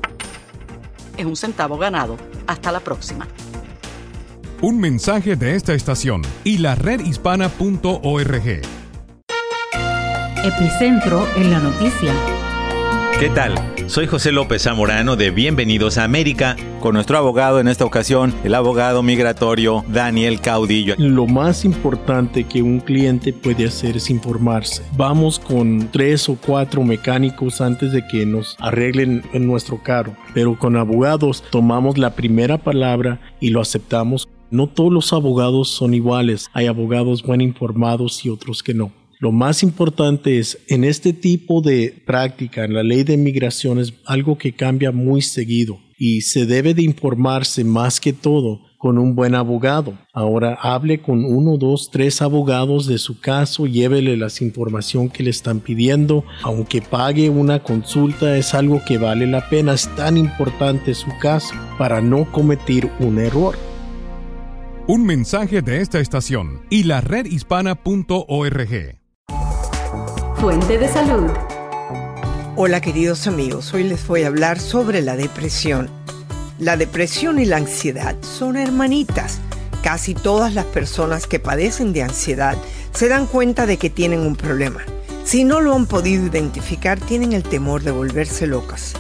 [1.16, 2.18] es un centavo ganado.
[2.46, 3.26] Hasta la próxima.
[4.61, 8.62] Un mensaje de esta estación y la redhispana.org.
[10.44, 12.12] Epicentro en la noticia.
[13.18, 13.77] ¿Qué tal?
[13.88, 18.55] Soy José López Zamorano de Bienvenidos a América con nuestro abogado en esta ocasión, el
[18.55, 20.94] abogado migratorio Daniel Caudillo.
[20.98, 24.83] Lo más importante que un cliente puede hacer es informarse.
[24.94, 30.77] Vamos con tres o cuatro mecánicos antes de que nos arreglen nuestro carro, pero con
[30.77, 34.29] abogados tomamos la primera palabra y lo aceptamos.
[34.51, 36.51] No todos los abogados son iguales.
[36.53, 38.92] Hay abogados bien informados y otros que no.
[39.20, 43.92] Lo más importante es, en este tipo de práctica, en la ley de migración, es
[44.04, 49.16] algo que cambia muy seguido y se debe de informarse más que todo con un
[49.16, 49.98] buen abogado.
[50.12, 55.31] Ahora hable con uno, dos, tres abogados de su caso, llévele las información que le
[55.31, 60.94] están pidiendo, aunque pague una consulta es algo que vale la pena, es tan importante
[60.94, 63.57] su caso para no cometer un error.
[64.87, 68.97] Un mensaje de esta estación y la redhispana.org.
[70.40, 71.33] Fuente de salud.
[72.55, 75.90] Hola queridos amigos, hoy les voy a hablar sobre la depresión.
[76.61, 79.40] La depresión y la ansiedad son hermanitas.
[79.83, 82.57] Casi todas las personas que padecen de ansiedad
[82.92, 84.81] se dan cuenta de que tienen un problema.
[85.24, 88.94] Si no lo han podido identificar, tienen el temor de volverse locas.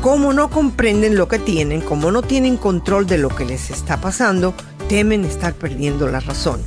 [0.00, 4.00] Como no comprenden lo que tienen, como no tienen control de lo que les está
[4.00, 4.54] pasando,
[4.88, 6.62] temen estar perdiendo la razón.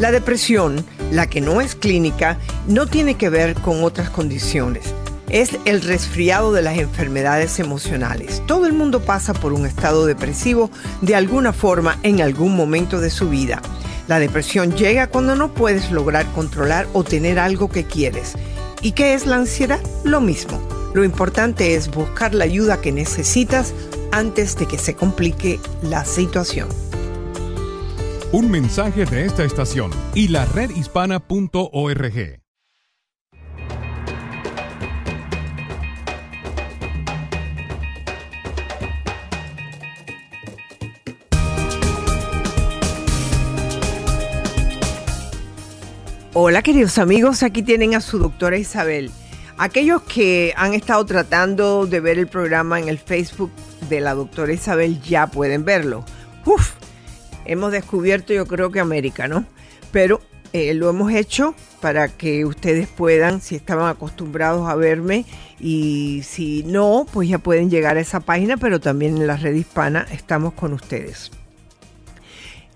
[0.00, 4.94] La depresión, la que no es clínica, no tiene que ver con otras condiciones.
[5.28, 8.42] Es el resfriado de las enfermedades emocionales.
[8.46, 13.10] Todo el mundo pasa por un estado depresivo de alguna forma en algún momento de
[13.10, 13.60] su vida.
[14.06, 18.34] La depresión llega cuando no puedes lograr controlar o tener algo que quieres.
[18.82, 19.80] ¿Y qué es la ansiedad?
[20.04, 20.60] Lo mismo.
[20.92, 23.72] Lo importante es buscar la ayuda que necesitas
[24.12, 26.68] antes de que se complique la situación.
[28.36, 32.40] Un mensaje de esta estación y la redhispana.org.
[46.32, 49.12] Hola queridos amigos, aquí tienen a su doctora Isabel.
[49.58, 53.52] Aquellos que han estado tratando de ver el programa en el Facebook
[53.88, 56.04] de la doctora Isabel ya pueden verlo.
[56.44, 56.72] Uf,
[57.44, 59.44] hemos descubierto yo creo que América, ¿no?
[59.92, 65.24] Pero eh, lo hemos hecho para que ustedes puedan, si estaban acostumbrados a verme
[65.58, 69.54] y si no, pues ya pueden llegar a esa página, pero también en la red
[69.54, 71.32] hispana estamos con ustedes.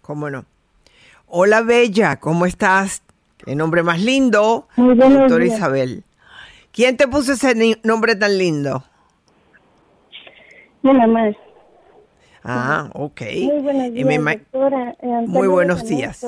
[0.00, 0.44] ¿Cómo no?
[1.26, 3.00] Hola Bella, ¿cómo estás?
[3.46, 6.04] El nombre más lindo, doctora Isabel.
[6.72, 8.84] ¿Quién te puso ese nombre tan lindo?
[10.82, 11.32] Mi mamá.
[12.44, 13.22] Ah, ok.
[13.22, 14.96] Muy buenos días, doctora.
[15.00, 16.26] Eh, Muy buenos días.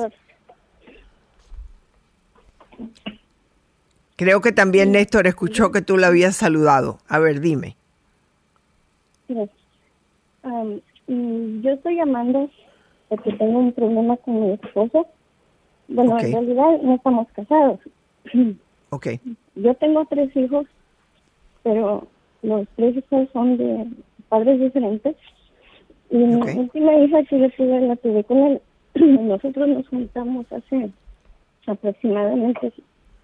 [4.15, 6.99] Creo que también Néstor escuchó que tú le habías saludado.
[7.07, 7.75] A ver, dime.
[9.27, 9.41] Mm,
[11.61, 12.49] yo estoy llamando
[13.09, 15.07] porque tengo un problema con mi esposo.
[15.87, 17.79] Bueno, en realidad no estamos casados.
[18.91, 19.07] Ok.
[19.55, 20.67] Yo tengo tres hijos,
[21.63, 22.07] pero
[22.43, 23.87] los tres hijos son de
[24.29, 25.17] padres diferentes.
[26.11, 28.61] Y mi última hija que yo tuve, la tuve con él.
[28.95, 30.91] Nosotros nos juntamos hace
[31.67, 32.71] aproximadamente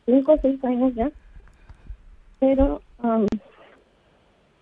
[0.05, 1.11] cinco o seis años ya.
[2.39, 3.27] Pero um,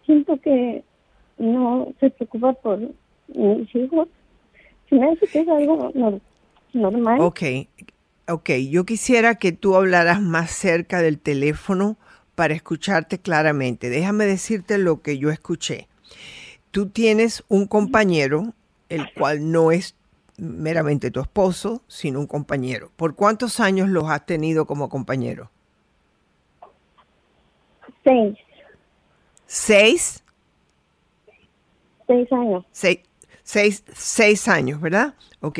[0.06, 0.84] siento que
[1.40, 2.80] no se preocupa por
[3.30, 4.10] mis hijos.
[4.90, 6.22] Se me hace que es algo normal.
[7.20, 7.42] Ok,
[8.28, 8.50] ok.
[8.70, 11.98] Yo quisiera que tú hablaras más cerca del teléfono
[12.36, 13.90] para escucharte claramente.
[13.90, 15.88] Déjame decirte lo que yo escuché.
[16.72, 18.54] Tú tienes un compañero,
[18.90, 19.96] el cual no es
[20.38, 22.92] meramente tu esposo, sino un compañero.
[22.96, 25.52] ¿Por cuántos años los has tenido como compañero?
[28.04, 28.38] Seis.
[29.46, 30.24] ¿Seis?
[32.08, 32.66] Seis años.
[32.72, 33.00] Seis,
[33.50, 35.16] seis, seis años, ¿verdad?
[35.42, 35.60] Ok.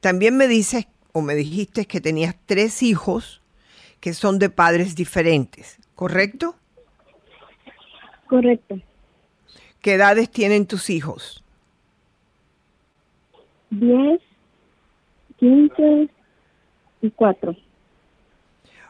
[0.00, 3.42] También me dices o me dijiste que tenías tres hijos
[4.00, 6.56] que son de padres diferentes, ¿correcto?
[8.26, 8.80] Correcto.
[9.80, 11.44] ¿Qué edades tienen tus hijos?
[13.70, 14.20] Diez,
[15.38, 16.08] quince
[17.00, 17.56] y cuatro.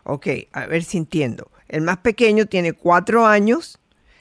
[0.05, 1.51] Ok, a ver si entiendo.
[1.69, 3.79] El más pequeño tiene cuatro años,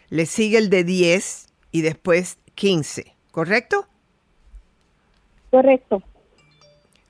[0.09, 3.87] le sigue el de diez y después quince, ¿correcto?
[5.57, 6.03] Correcto.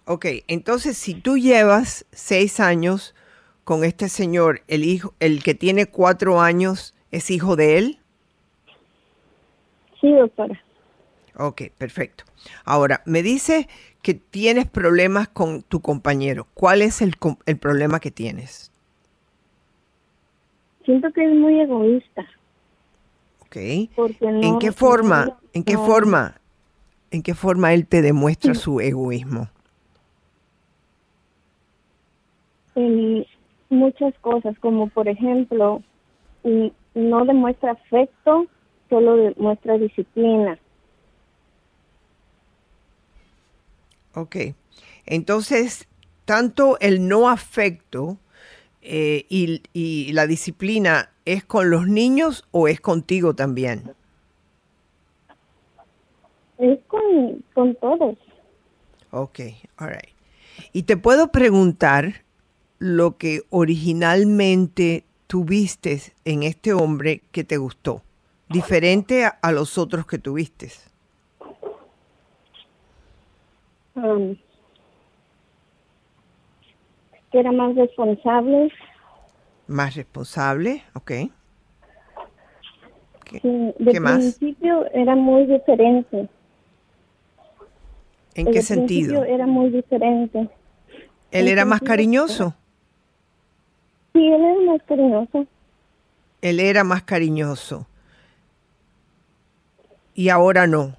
[0.05, 3.13] Ok, entonces si tú llevas seis años
[3.65, 7.99] con este señor, el hijo, el que tiene cuatro años, ¿es hijo de él?
[9.99, 10.63] Sí, doctora.
[11.35, 12.23] Ok, perfecto.
[12.63, 13.67] Ahora, me dice
[14.01, 16.47] que tienes problemas con tu compañero.
[16.53, 18.71] ¿Cuál es el, el problema que tienes?
[20.85, 22.25] Siento que es muy egoísta.
[23.41, 23.57] Ok.
[24.21, 25.37] ¿En qué forma?
[25.51, 26.39] ¿En qué forma?
[27.11, 29.49] ¿En qué forma él te demuestra su egoísmo?
[32.77, 33.25] en
[33.69, 35.81] muchas cosas, como por ejemplo,
[36.93, 38.45] no demuestra afecto,
[38.89, 40.59] solo demuestra disciplina.
[44.13, 44.35] Ok,
[45.05, 45.87] entonces,
[46.25, 48.17] tanto el no afecto
[48.81, 53.93] eh, y, y la disciplina es con los niños o es contigo también?
[56.57, 58.17] Es con, con todos.
[59.11, 59.39] Ok,
[59.77, 60.15] all right.
[60.73, 62.25] Y te puedo preguntar,
[62.79, 68.01] lo que originalmente tuviste en este hombre que te gustó,
[68.49, 70.69] diferente a, los otros que tuviste?
[73.95, 74.35] Um,
[77.31, 78.71] que era más responsable.
[79.67, 81.11] Más responsable, ok.
[83.25, 86.29] ¿Qué, sí, principio era muy diferente.
[88.37, 89.23] ¿En qué sentido?
[89.23, 90.47] Era muy diferente.
[91.31, 92.53] ¿Él era más cariñoso?
[94.13, 95.47] Sí, él era más cariñoso.
[96.41, 97.87] Él era más cariñoso.
[100.13, 100.95] y ahora no.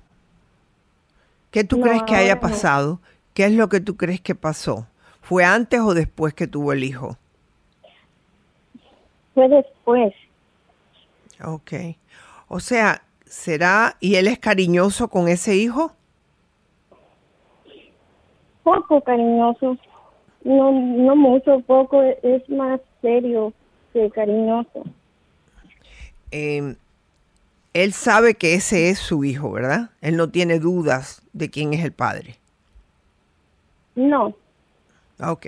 [1.51, 3.01] ¿Qué tú crees que haya pasado?
[3.35, 4.87] ¿Qué es lo que tú crees que pasó?
[5.23, 7.17] ¿Fue antes o después que tuvo el hijo?
[9.35, 10.15] Fue después.
[11.45, 11.73] Ok.
[12.47, 15.93] O sea, ¿será, y él es cariñoso con ese hijo?
[18.69, 19.79] Poco cariñoso.
[20.45, 22.03] No, no mucho, poco.
[22.03, 23.53] Es más serio
[23.93, 24.85] que cariñoso.
[26.31, 26.77] Eh,
[27.73, 29.91] él sabe que ese es su hijo, ¿verdad?
[30.01, 32.37] Él no tiene dudas de quién es el padre.
[33.95, 34.35] No.
[35.21, 35.47] Ok.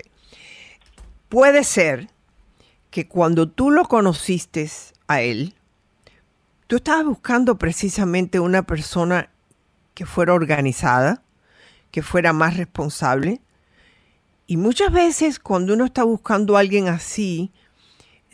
[1.29, 2.09] Puede ser
[2.91, 4.69] que cuando tú lo conociste
[5.09, 5.55] a él,
[6.67, 9.29] tú estabas buscando precisamente una persona
[9.95, 11.23] que fuera organizada,
[11.91, 13.41] que fuera más responsable.
[14.47, 17.53] Y muchas veces cuando uno está buscando a alguien así,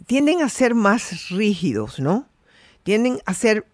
[0.07, 2.26] tienden a ser más rígidos, ¿no?
[2.82, 3.66] Tienden a ser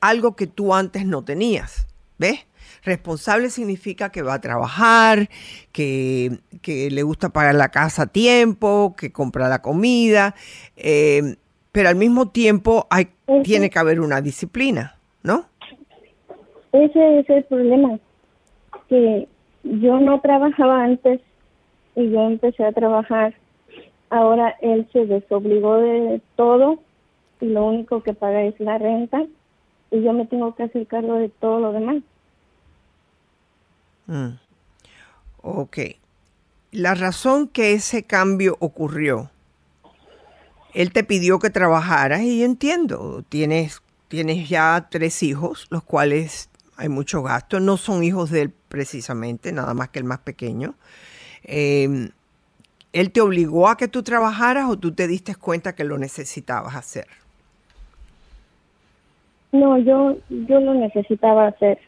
[0.00, 1.86] algo que tú antes no tenías.
[2.18, 2.46] ¿Ves?
[2.82, 5.28] Responsable significa que va a trabajar,
[5.72, 10.34] que, le gusta pagar la casa a tiempo, que compra la comida,
[10.76, 11.36] eh,
[11.72, 13.08] pero al mismo tiempo hay,
[13.44, 15.46] tiene que haber una disciplina, ¿no?
[16.72, 17.98] Ese es el problema,
[18.88, 19.28] que
[19.62, 21.20] yo no trabajaba antes
[21.94, 23.34] y yo empecé a trabajar.
[24.10, 26.80] Ahora él se desobligó de todo
[27.40, 29.24] y lo único que paga es la renta
[29.90, 32.02] y yo me tengo que hacer cargo de todo lo demás.
[34.06, 34.38] Mm.
[35.42, 35.78] Ok.
[36.70, 39.30] La razón que ese cambio ocurrió,
[40.74, 46.88] él te pidió que trabajaras y entiendo, tienes, tienes ya tres hijos, los cuales hay
[46.88, 50.74] mucho gasto, no son hijos de él precisamente, nada más que el más pequeño.
[51.44, 52.10] Em,
[52.92, 56.74] ¿Él te obligó a que tú trabajaras o tú te diste cuenta que lo necesitabas
[56.74, 57.06] hacer?
[59.52, 61.78] No, yo, yo lo necesitaba hacer.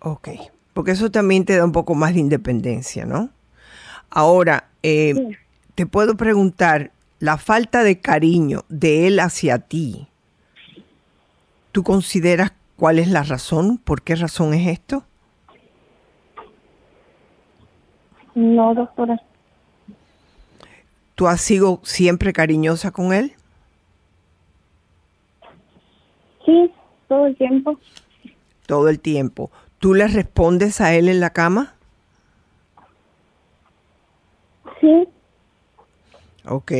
[0.00, 0.28] Ok,
[0.72, 3.30] porque eso también te da un poco más de independencia, ¿no?
[4.10, 5.36] Ahora, eh,
[5.74, 10.06] te puedo preguntar, la falta de cariño de él hacia ti,
[11.72, 13.78] ¿tú consideras cuál es la razón?
[13.78, 15.04] ¿Por qué razón es esto?
[18.38, 19.20] No, doctora.
[21.16, 23.32] ¿Tú has sido siempre cariñosa con él?
[26.46, 26.70] Sí,
[27.08, 27.80] todo el tiempo.
[28.66, 29.50] Todo el tiempo.
[29.80, 31.74] ¿Tú le respondes a él en la cama?
[34.80, 35.08] Sí.
[36.46, 36.72] Ok.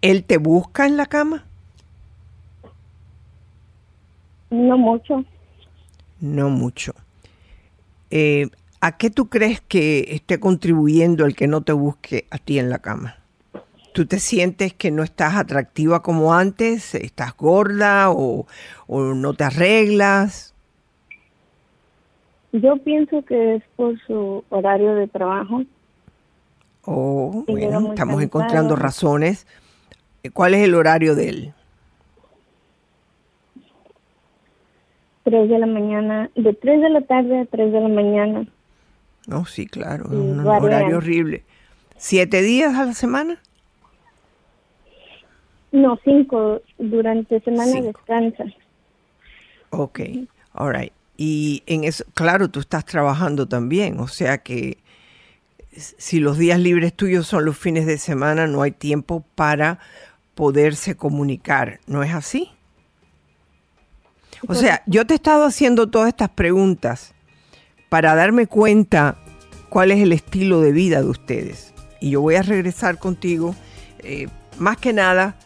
[0.00, 1.44] ¿Él te busca en la cama?
[4.48, 5.22] No mucho.
[6.18, 6.94] No mucho.
[8.10, 8.48] Eh,
[8.80, 12.70] ¿A qué tú crees que esté contribuyendo el que no te busque a ti en
[12.70, 13.16] la cama?
[13.92, 16.94] ¿Tú te sientes que no estás atractiva como antes?
[16.94, 18.46] ¿Estás gorda o,
[18.88, 20.54] no te arreglas?
[22.52, 25.62] Yo pienso que es por su horario de trabajo.
[26.84, 29.46] Oh, bueno, estamos encontrando razones.
[30.32, 31.52] ¿Cuál es el horario de él?
[35.24, 38.46] Tres de la mañana, de tres de la tarde a tres de la mañana.
[39.28, 41.44] No, sí, claro, un horario horrible.
[41.98, 43.38] ¿Siete días a la semana?
[45.70, 46.62] No, cinco.
[46.78, 48.44] Durante semana descansa.
[49.68, 50.00] Ok,
[50.54, 50.92] all right.
[51.18, 54.78] Y en eso, claro, tú estás trabajando también, o sea que
[55.76, 59.78] si los días libres tuyos son los fines de semana, no hay tiempo para
[60.34, 62.50] poderse comunicar, ¿no es así?
[64.46, 67.14] O sea, yo te he estado haciendo todas estas preguntas
[67.88, 69.16] para darme cuenta
[69.68, 71.72] cuál es el estilo de vida de ustedes.
[72.00, 73.54] Y yo voy a regresar contigo,
[74.00, 74.28] eh,
[74.58, 75.36] más que nada,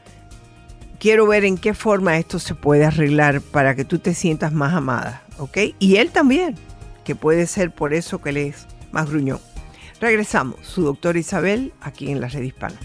[0.99, 4.75] quiero ver en qué forma esto se puede arreglar para que tú te sientas más
[4.75, 5.59] amada, ¿ok?
[5.79, 6.55] Y él también,
[7.05, 9.41] que puede ser por eso que él es más gruñón.
[10.01, 12.77] Regresamos, su doctora Isabel, aquí en la red hispana.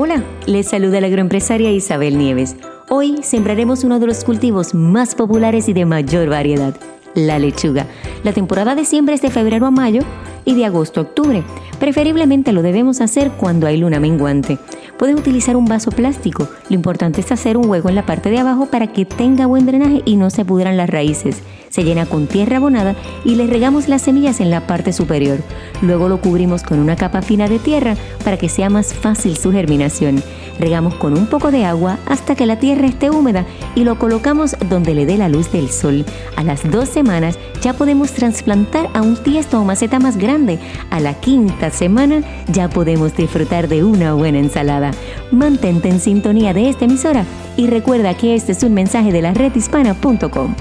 [0.00, 2.54] Hola, les saluda la agroempresaria Isabel Nieves.
[2.88, 6.72] Hoy sembraremos uno de los cultivos más populares y de mayor variedad,
[7.16, 7.84] la lechuga.
[8.22, 10.02] La temporada de siembra es de febrero a mayo
[10.44, 11.42] y de agosto a octubre.
[11.80, 14.58] Preferiblemente lo debemos hacer cuando hay luna menguante.
[14.98, 16.48] Puedes utilizar un vaso plástico.
[16.68, 19.64] Lo importante es hacer un hueco en la parte de abajo para que tenga buen
[19.64, 21.40] drenaje y no se pudran las raíces.
[21.68, 25.38] Se llena con tierra abonada y le regamos las semillas en la parte superior.
[25.82, 27.94] Luego lo cubrimos con una capa fina de tierra
[28.24, 30.20] para que sea más fácil su germinación.
[30.58, 33.46] Regamos con un poco de agua hasta que la tierra esté húmeda
[33.76, 36.04] y lo colocamos donde le dé la luz del sol.
[36.34, 40.58] A las dos semanas ya podemos trasplantar a un tiesto o maceta más grande.
[40.90, 44.92] A la quinta semana ya podemos disfrutar de una buena ensalada.
[45.30, 47.24] Mantente en sintonía de esta emisora
[47.56, 50.54] y recuerda que este es un mensaje de la redhispana.com.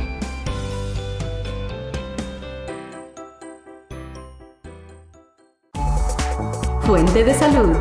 [6.82, 7.76] Fuente de salud.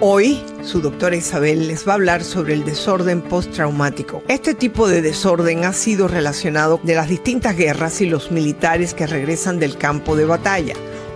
[0.00, 4.22] Hoy, su doctora Isabel les va a hablar sobre el desorden postraumático.
[4.26, 9.06] Este tipo de desorden ha sido relacionado de las distintas guerras y los militares que
[9.06, 10.74] regresan del campo de batalla.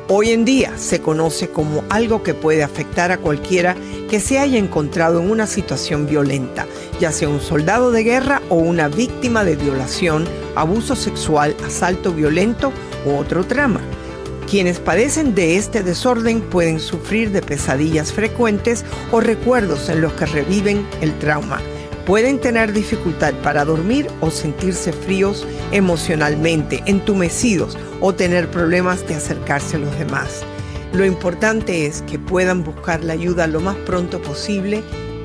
[0.08, 3.76] Hoy en día se conoce como algo que puede afectar a cualquiera
[4.08, 6.66] que se haya encontrado en una situación violenta,
[7.00, 12.72] ya sea un soldado de guerra o una víctima de violación, abuso sexual, asalto violento
[13.04, 13.80] u otro trama.
[14.50, 20.26] Quienes padecen de este desorden pueden sufrir de pesadillas frecuentes o recuerdos en los que
[20.26, 21.60] reviven el trauma.
[22.04, 29.76] Pueden tener dificultad para dormir o sentirse fríos emocionalmente, entumecidos o tener problemas de acercarse
[29.76, 30.42] a los demás.
[30.92, 34.82] Lo importante es que puedan buscar la ayuda lo más pronto posible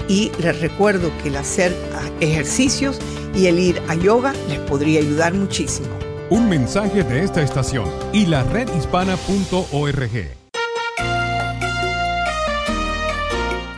[0.08, 1.76] y les recuerdo que el hacer
[2.20, 3.00] ejercicios
[3.36, 6.05] y el ir a yoga les podría ayudar muchísimo.
[6.32, 10.10] Un mensaje de esta estación y la redhispana.org.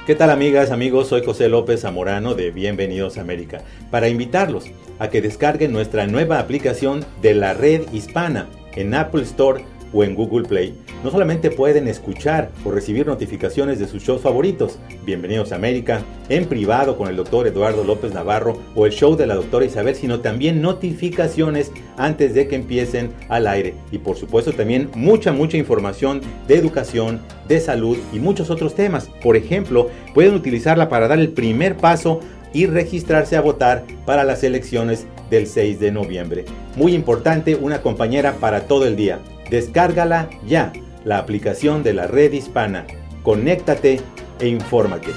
[0.06, 1.10] ¿Qué tal amigas, amigos?
[1.10, 4.64] Soy José López Zamorano de Bienvenidos a América para invitarlos
[4.98, 10.16] a que descarguen nuestra nueva aplicación de la red hispana en Apple Store o en
[10.16, 10.74] Google Play,
[11.04, 16.46] no solamente pueden escuchar o recibir notificaciones de sus shows favoritos, Bienvenidos a América, en
[16.46, 20.20] privado con el doctor Eduardo López Navarro o el show de la doctora Isabel, sino
[20.20, 23.74] también notificaciones antes de que empiecen al aire.
[23.92, 29.10] Y por supuesto también mucha, mucha información de educación, de salud y muchos otros temas.
[29.24, 32.20] Por ejemplo, pueden utilizarla para dar el primer paso
[32.54, 36.46] y registrarse a votar para las elecciones del 6 de noviembre.
[36.76, 39.20] Muy importante, una compañera para todo el día.
[39.50, 40.74] Descárgala ya,
[41.06, 42.86] la aplicación de la red hispana.
[43.24, 44.02] Conéctate
[44.40, 45.12] e infórmate.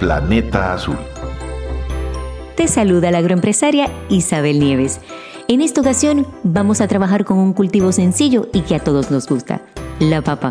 [0.00, 0.96] Planeta Azul.
[2.56, 5.00] Te saluda la agroempresaria Isabel Nieves.
[5.46, 9.28] En esta ocasión vamos a trabajar con un cultivo sencillo y que a todos nos
[9.28, 9.62] gusta,
[9.98, 10.50] la papa.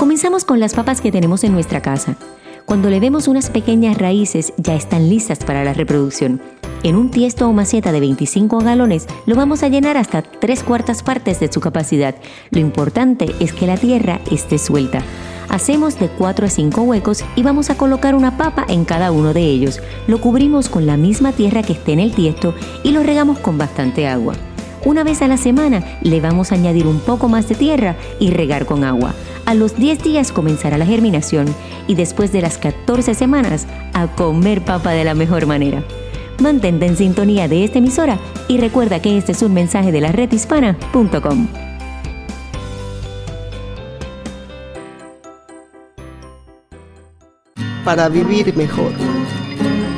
[0.00, 2.16] Comenzamos con las papas que tenemos en nuestra casa.
[2.64, 6.40] Cuando le vemos unas pequeñas raíces ya están listas para la reproducción.
[6.82, 11.02] En un tiesto o maceta de 25 galones lo vamos a llenar hasta tres cuartas
[11.02, 12.14] partes de su capacidad.
[12.50, 15.02] Lo importante es que la tierra esté suelta.
[15.50, 19.34] Hacemos de 4 a 5 huecos y vamos a colocar una papa en cada uno
[19.34, 19.82] de ellos.
[20.06, 23.58] Lo cubrimos con la misma tierra que esté en el tiesto y lo regamos con
[23.58, 24.32] bastante agua.
[24.86, 28.30] Una vez a la semana le vamos a añadir un poco más de tierra y
[28.30, 29.14] regar con agua.
[29.50, 31.52] A los 10 días comenzará la germinación
[31.88, 35.82] y después de las 14 semanas a comer papa de la mejor manera.
[36.40, 40.12] Mantente en sintonía de esta emisora y recuerda que este es un mensaje de la
[40.12, 41.48] redhispana.com.
[47.84, 48.92] Para vivir mejor.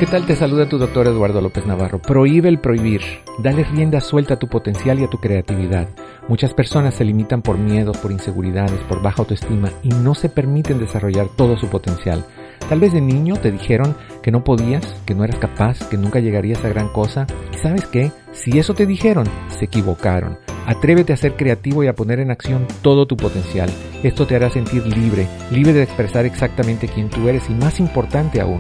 [0.03, 0.27] ¿Qué tal?
[0.27, 2.03] Te saluda tu doctor Eduardo López Navarro.
[2.03, 3.03] Prohíbe el prohibir.
[3.39, 5.91] Dale rienda suelta a tu potencial y a tu creatividad.
[6.27, 10.81] Muchas personas se limitan por miedos, por inseguridades, por baja autoestima y no se permiten
[10.81, 12.27] desarrollar todo su potencial.
[12.69, 13.95] Tal vez de niño te dijeron
[14.25, 17.29] que no podías, que no eras capaz, que nunca llegarías a gran cosa.
[17.55, 18.11] ¿Y sabes qué?
[18.33, 20.37] Si eso te dijeron, se equivocaron.
[20.67, 23.71] Atrévete a ser creativo y a poner en acción todo tu potencial.
[24.03, 28.41] Esto te hará sentir libre, libre de expresar exactamente quién tú eres y más importante
[28.41, 28.59] aún,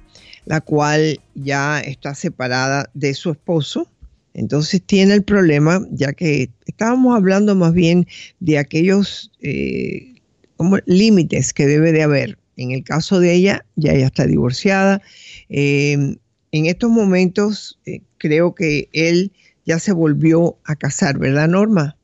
[0.44, 3.88] la cual ya está separada de su esposo.
[4.34, 8.06] Entonces tiene el problema, ya que estábamos hablando más bien
[8.38, 10.12] de aquellos eh,
[10.56, 12.38] como límites que debe de haber.
[12.56, 15.02] En el caso de ella, ya ella está divorciada.
[15.48, 16.16] Em,
[16.52, 19.32] en estos momentos eh, creo que él
[19.64, 21.96] ya se volvió a casar, ¿verdad, Norma?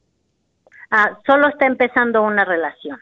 [0.90, 2.98] Ah, solo está empezando una relación.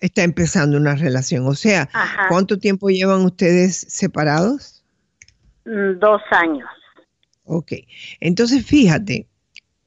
[0.00, 1.88] Está empezando una relación, o sea,
[2.28, 4.84] ¿cuánto tiempo llevan ustedes separados?
[5.64, 6.68] Mm, dos años.
[7.44, 7.72] Ok,
[8.20, 9.26] entonces fíjate,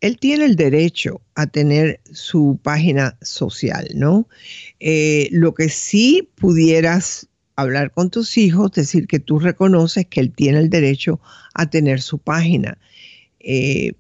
[0.02, 4.28] él tiene el derecho a tener su página social, ¿no?
[4.80, 10.32] Eh, lo que sí pudieras hablar con tus hijos, decir que tú reconoces que él
[10.32, 11.20] tiene el derecho
[11.56, 12.78] a tener su página.
[13.40, 13.94] Eh,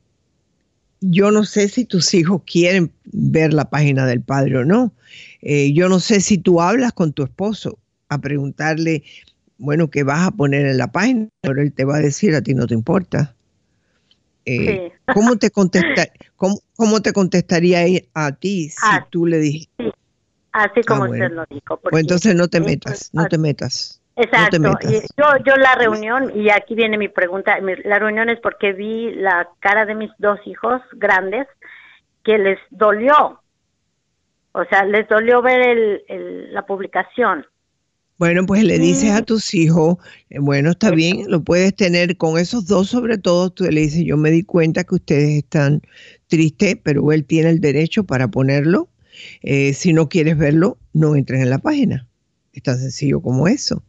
[1.01, 4.93] yo no sé si tus hijos quieren ver la página del padre o no.
[5.41, 7.79] Eh, yo no sé si tú hablas con tu esposo
[8.09, 9.03] a preguntarle,
[9.57, 11.27] bueno, ¿qué vas a poner en la página?
[11.41, 13.35] Pero él te va a decir, a ti no te importa.
[14.45, 17.79] Eh, ¿cómo, te contesta, cómo, te contestaría
[18.13, 19.91] a ti si ah, tú le dijiste?
[20.51, 21.77] Así como ah, usted lo dijo.
[21.77, 24.01] Pues entonces no te metas, no te metas.
[24.15, 24.57] Exacto.
[25.15, 29.47] Yo, yo la reunión, y aquí viene mi pregunta, la reunión es porque vi la
[29.59, 31.47] cara de mis dos hijos grandes
[32.23, 33.41] que les dolió.
[34.53, 37.45] O sea, les dolió ver el, la publicación.
[38.17, 39.97] Bueno, pues le dices a tus hijos,
[40.29, 44.03] eh, bueno, está bien, lo puedes tener con esos dos sobre todo, tú le dices,
[44.05, 45.81] yo me di cuenta que ustedes están
[46.27, 48.89] tristes, pero él tiene el derecho para ponerlo.
[49.41, 52.07] Eh, si no quieres verlo, no entres en la página.
[52.53, 53.83] Es tan sencillo como eso.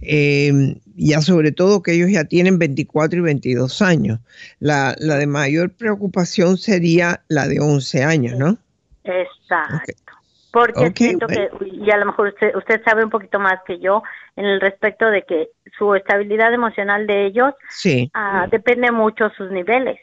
[0.00, 4.18] Eh, ya sobre todo que ellos ya tienen 24 y 22 años.
[4.58, 8.58] La, la de mayor preocupación sería la de 11 años, ¿no?
[9.04, 10.07] Exacto.
[10.52, 14.02] Porque siento que, y a lo mejor usted, usted sabe un poquito más que yo
[14.34, 18.10] en el respecto de que su estabilidad emocional de ellos sí.
[18.14, 19.98] Ah, depende mucho sus niveles.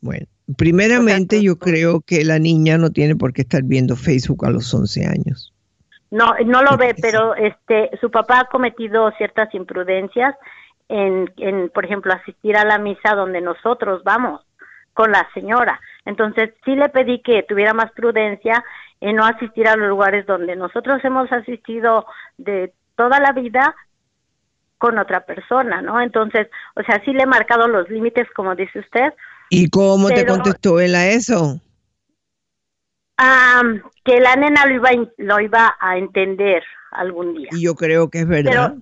[0.00, 4.50] Bueno, primeramente yo creo que la niña no tiene por qué estar viendo Facebook a
[4.50, 5.52] los 11 años.
[6.10, 10.34] No, no lo ve, pero este, su papá ha cometido ciertas imprudencias
[10.88, 14.40] en, en, por ejemplo, asistir a la misa donde nosotros vamos
[14.92, 15.80] con la señora.
[16.04, 18.64] Entonces, sí le pedí que tuviera más prudencia
[19.00, 23.74] en no asistir a los lugares donde nosotros hemos asistido de toda la vida
[24.78, 26.00] con otra persona, ¿no?
[26.00, 29.12] Entonces, o sea, sí le he marcado los límites, como dice usted.
[29.50, 31.60] ¿Y cómo te contestó él a eso?
[34.04, 37.48] que la nena lo iba, lo iba a entender algún día.
[37.52, 38.74] Y yo creo que es verdad.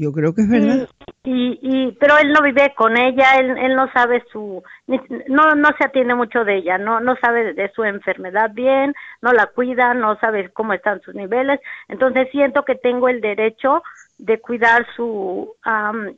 [0.00, 0.88] Yo creo que es verdad.
[1.24, 5.68] Y, y, pero él no vive con ella, él, él no sabe su, no, no
[5.76, 9.92] se atiende mucho de ella, no, no sabe de su enfermedad bien, no la cuida,
[9.92, 11.60] no sabe cómo están sus niveles.
[11.86, 13.82] Entonces siento que tengo el derecho
[14.16, 15.52] de cuidar su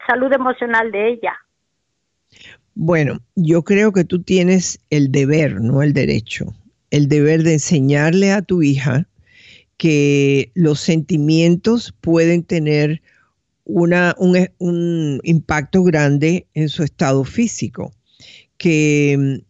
[0.06, 1.36] salud emocional de ella.
[2.76, 6.54] Bueno, yo creo que tú tienes el deber, no el derecho,
[6.92, 9.06] el deber de enseñarle a tu hija
[9.76, 13.02] que los sentimientos pueden tener
[13.64, 17.92] una, un, impacto grande en su estado físico,
[18.56, 19.42] que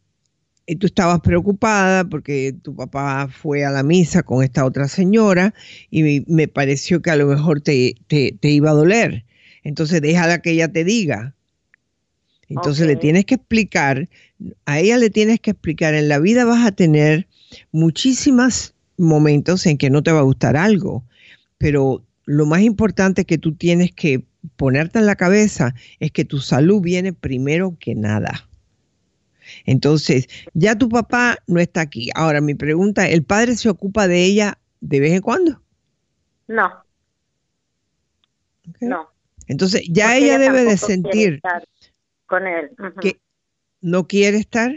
[0.69, 5.55] mm, tú estabas preocupada porque tu papá fue a la misa con esta otra señora
[5.91, 9.25] y me pareció que a lo mejor te, te, iba a doler.
[9.65, 11.35] Entonces déjala que ella te diga.
[12.49, 14.11] Entonces le tienes que explicar,
[14.67, 17.27] a ella le tienes que explicar, en la vida vas a tener
[17.71, 21.03] muchísimos momentos en que no te va a gustar algo,
[21.57, 24.25] pero lo más importante que tú tienes que
[24.57, 28.49] ponerte en la cabeza es que tu salud viene primero que nada.
[29.65, 32.11] Entonces, ya tu papá no está aquí.
[32.15, 35.61] Ahora, mi pregunta, ¿el padre se ocupa de ella de vez en cuando?
[36.47, 36.85] No.
[38.81, 39.11] No.
[39.49, 41.41] Entonces, ya ella, debe de sentir
[42.27, 42.71] con él.
[43.01, 43.21] que
[43.81, 44.73] no quiere estar.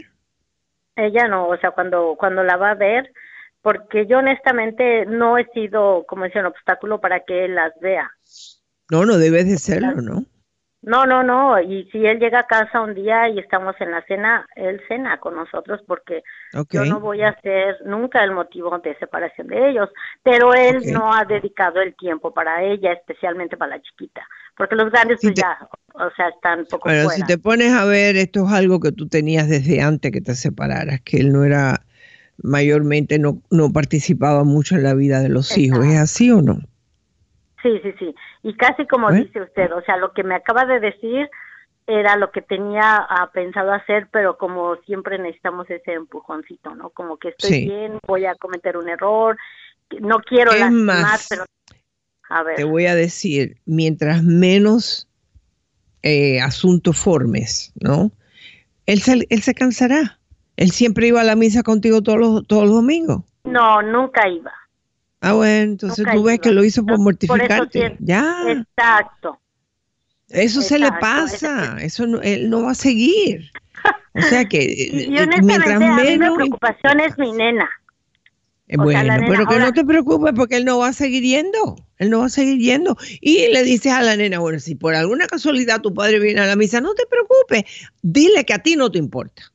[0.96, 3.12] Ella no, o sea, cuando cuando la va a ver,
[3.66, 8.08] porque yo honestamente no he sido, como decía, un obstáculo para que él las vea.
[8.92, 10.24] No, no debe de serlo, ¿no?
[10.82, 11.60] No, no, no.
[11.60, 15.18] Y si él llega a casa un día y estamos en la cena, él cena
[15.18, 16.22] con nosotros porque
[16.70, 19.90] yo no voy a ser nunca el motivo de separación de ellos.
[20.22, 24.22] Pero él no ha dedicado el tiempo para ella, especialmente para la chiquita.
[24.56, 25.58] Porque los grandes pues ya,
[25.92, 29.08] o sea, están poco Pero si te pones a ver, esto es algo que tú
[29.08, 31.80] tenías desde antes que te separaras, que él no era
[32.42, 35.84] mayormente no, no participaba mucho en la vida de los hijos.
[35.84, 36.60] ¿Es así o no?
[37.62, 38.14] Sí, sí, sí.
[38.42, 41.28] Y casi como dice usted, o sea, lo que me acaba de decir
[41.86, 46.90] era lo que tenía ah, pensado hacer, pero como siempre necesitamos ese empujoncito, ¿no?
[46.90, 49.36] Como que estoy bien, voy a cometer un error,
[50.00, 51.44] no quiero es más, pero
[52.28, 52.56] a ver.
[52.56, 55.08] Te voy a decir, mientras menos
[56.02, 58.10] eh, asuntos formes, ¿no?
[58.86, 60.18] Él se, él se cansará.
[60.56, 63.22] Él siempre iba a la misa contigo todos los, todos los domingos.
[63.44, 64.52] No, nunca iba.
[65.20, 67.96] Ah, bueno, entonces tú ves que lo hizo por mortificarte.
[68.00, 68.44] ya.
[68.48, 69.38] Exacto.
[70.28, 73.50] Eso se le pasa, eso no, él no va a seguir.
[74.14, 77.68] O sea que y eh, mientras menos mi preocupación es mi nena.
[78.68, 82.10] Eh, bueno, pero que no te preocupes porque él no va a seguir yendo, él
[82.10, 82.96] no va a seguir yendo.
[83.20, 86.46] Y le dices a la nena, bueno, si por alguna casualidad tu padre viene a
[86.46, 87.62] la misa, no te preocupes,
[88.02, 89.52] dile que a ti no te importa.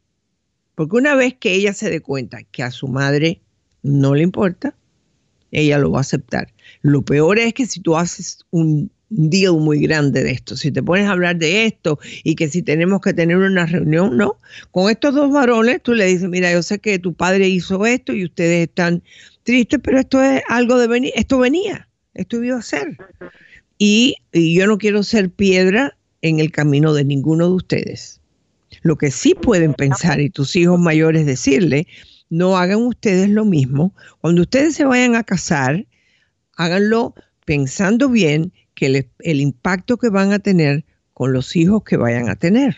[0.75, 3.41] Porque una vez que ella se dé cuenta que a su madre
[3.83, 4.75] no le importa,
[5.51, 6.53] ella lo va a aceptar.
[6.81, 10.55] Lo peor es que si tú haces un deal muy grande de esto.
[10.55, 14.17] Si te pones a hablar de esto y que si tenemos que tener una reunión,
[14.17, 14.37] no.
[14.71, 18.13] Con estos dos varones, tú le dices, mira, yo sé que tu padre hizo esto
[18.13, 19.03] y ustedes están
[19.43, 22.97] tristes, pero esto es algo de venir, esto venía, esto iba a ser.
[23.77, 28.20] Y, y yo no quiero ser piedra en el camino de ninguno de ustedes.
[28.81, 31.87] Lo que sí pueden pensar y tus hijos mayores decirle,
[32.29, 33.93] no hagan ustedes lo mismo.
[34.19, 35.85] Cuando ustedes se vayan a casar,
[36.55, 37.13] háganlo
[37.45, 38.51] pensando bien
[38.87, 42.77] el, impacto que van a tener con los hijos que vayan a tener.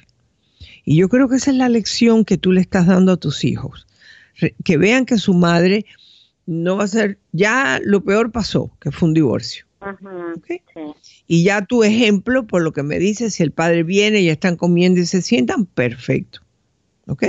[0.86, 3.44] Y yo creo que esa es la lección que tú le estás dando a tus
[3.44, 3.88] hijos.
[4.66, 5.86] que vean que su madre
[6.46, 9.66] no va a ser, ya lo peor pasó, que fue un divorcio.
[11.28, 14.56] Y ya tu ejemplo, por lo que me dices, si el padre viene y están
[14.56, 16.42] comiendo y se sientan, perfecto.
[17.08, 17.24] ¿Ok?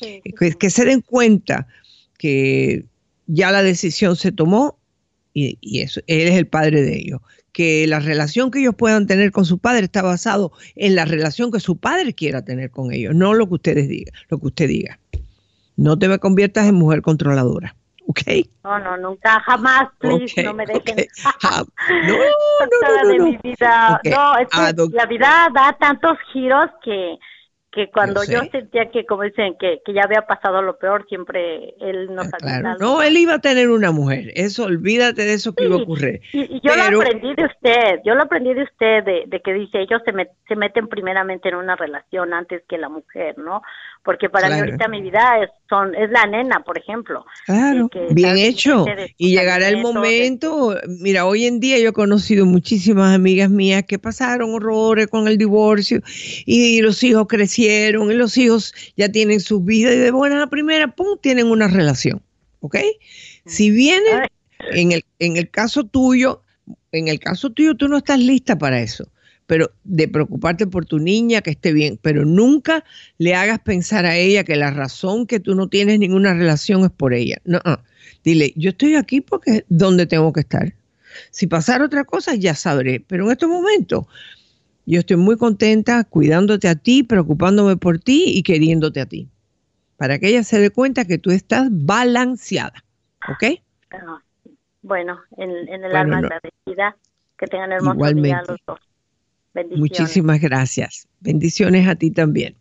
[0.00, 1.66] que, que, se den cuenta
[2.18, 2.84] que
[3.26, 4.78] ya la decisión se tomó
[5.32, 7.20] y, y eso, él es el padre de ellos
[7.54, 11.52] que la relación que ellos puedan tener con su padre está basado en la relación
[11.52, 14.68] que su padre quiera tener con ellos, no lo que ustedes digan, lo que usted
[14.68, 14.98] diga.
[15.76, 17.76] No te me conviertas en mujer controladora.
[18.14, 18.46] ¿Ok?
[18.64, 20.96] No, no, nunca, jamás, please, no me dejen.
[22.06, 24.00] No, no, no, no, Mi vida.
[24.04, 27.18] No, es ah, la vida da tantos giros que
[27.74, 31.74] que cuando yo, sentía que, como dicen, que, que, ya había pasado lo peor, siempre
[31.80, 32.76] él nos claro.
[32.78, 36.20] No, él iba a tener una mujer, eso, olvídate de eso que iba a ocurrir.
[36.32, 39.80] Y, yo lo aprendí de usted, yo lo aprendí de usted, de, de que dice,
[39.80, 40.12] ellos se,
[40.46, 43.62] se meten primeramente en una relación antes que la mujer, ¿no?
[44.04, 47.24] Porque para mí ahorita mi vida es, son, es la nena, por ejemplo.
[47.46, 48.84] Claro, bien hecho.
[49.16, 53.98] Y llegará el momento, mira, hoy en día yo he conocido muchísimas amigas mías que
[53.98, 56.02] pasaron horrores con el divorcio
[56.44, 60.48] y los hijos crecieron y los hijos ya tienen sus vidas y de buena a
[60.48, 62.20] primera, pum, tienen una relación,
[62.60, 62.76] ¿ok?
[63.46, 64.28] Si viene,
[64.72, 66.42] en el, en el caso tuyo,
[66.92, 69.08] en el caso tuyo tú no estás lista para eso
[69.46, 72.84] pero de preocuparte por tu niña, que esté bien, pero nunca
[73.18, 76.90] le hagas pensar a ella que la razón que tú no tienes ninguna relación es
[76.90, 77.36] por ella.
[77.44, 77.60] No,
[78.22, 80.74] dile, yo estoy aquí porque es donde tengo que estar.
[81.30, 84.08] Si pasara otra cosa, ya sabré, pero en este momento
[84.86, 89.28] yo estoy muy contenta cuidándote a ti, preocupándome por ti y queriéndote a ti,
[89.96, 92.84] para que ella se dé cuenta que tú estás balanceada,
[93.28, 93.60] ¿ok?
[93.90, 94.18] Ah,
[94.82, 95.50] bueno, en,
[95.84, 96.96] el alma agradecida,
[97.38, 98.80] que tengan hermoso día los dos.
[99.76, 101.06] Muchísimas gracias.
[101.20, 102.56] Bendiciones a ti también.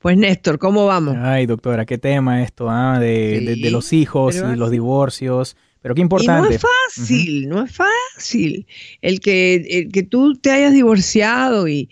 [0.00, 1.16] Pues Néstor, ¿cómo vamos?
[1.18, 2.98] Ay, doctora, qué tema esto, ¿ah?
[3.00, 5.56] de, los hijos y los divorcios.
[5.80, 6.48] Pero qué importante.
[6.48, 6.62] no es
[6.94, 8.66] fácil, no es fácil.
[9.02, 11.88] El que, el que tú te hayas divorciado y,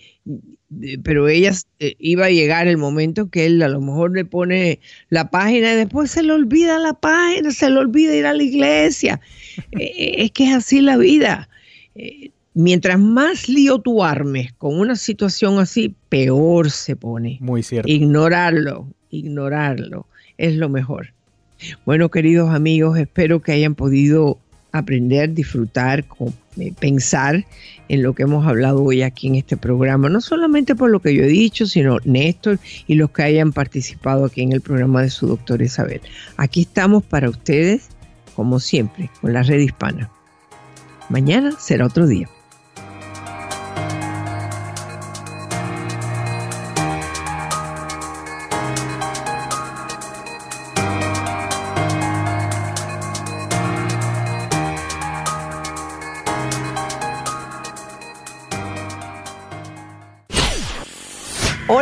[1.03, 4.80] pero ella eh, iba a llegar el momento que él a lo mejor le pone
[5.11, 8.43] la página y después se le olvida la página, se le olvida ir a la
[8.43, 9.20] iglesia.
[9.70, 11.49] Eh, es que es así la vida.
[12.55, 17.39] Mientras más lío tú armes con una situación así, peor se pone.
[17.41, 17.91] Muy cierto.
[17.91, 20.07] Ignorarlo, ignorarlo
[20.39, 21.13] es lo mejor.
[21.85, 24.39] Bueno, queridos amigos, espero que hayan podido
[24.73, 26.05] aprender, disfrutar,
[26.59, 27.45] eh, pensar
[27.89, 31.15] en lo que hemos hablado hoy aquí en este programa, no solamente por lo que
[31.15, 35.11] yo he dicho, sino Néstor y los que hayan participado aquí en el programa de
[35.11, 36.01] su doctor Isabel.
[36.37, 37.89] Aquí estamos para ustedes,
[38.35, 40.11] como siempre, con la red hispana.
[41.09, 42.29] Mañana será otro día.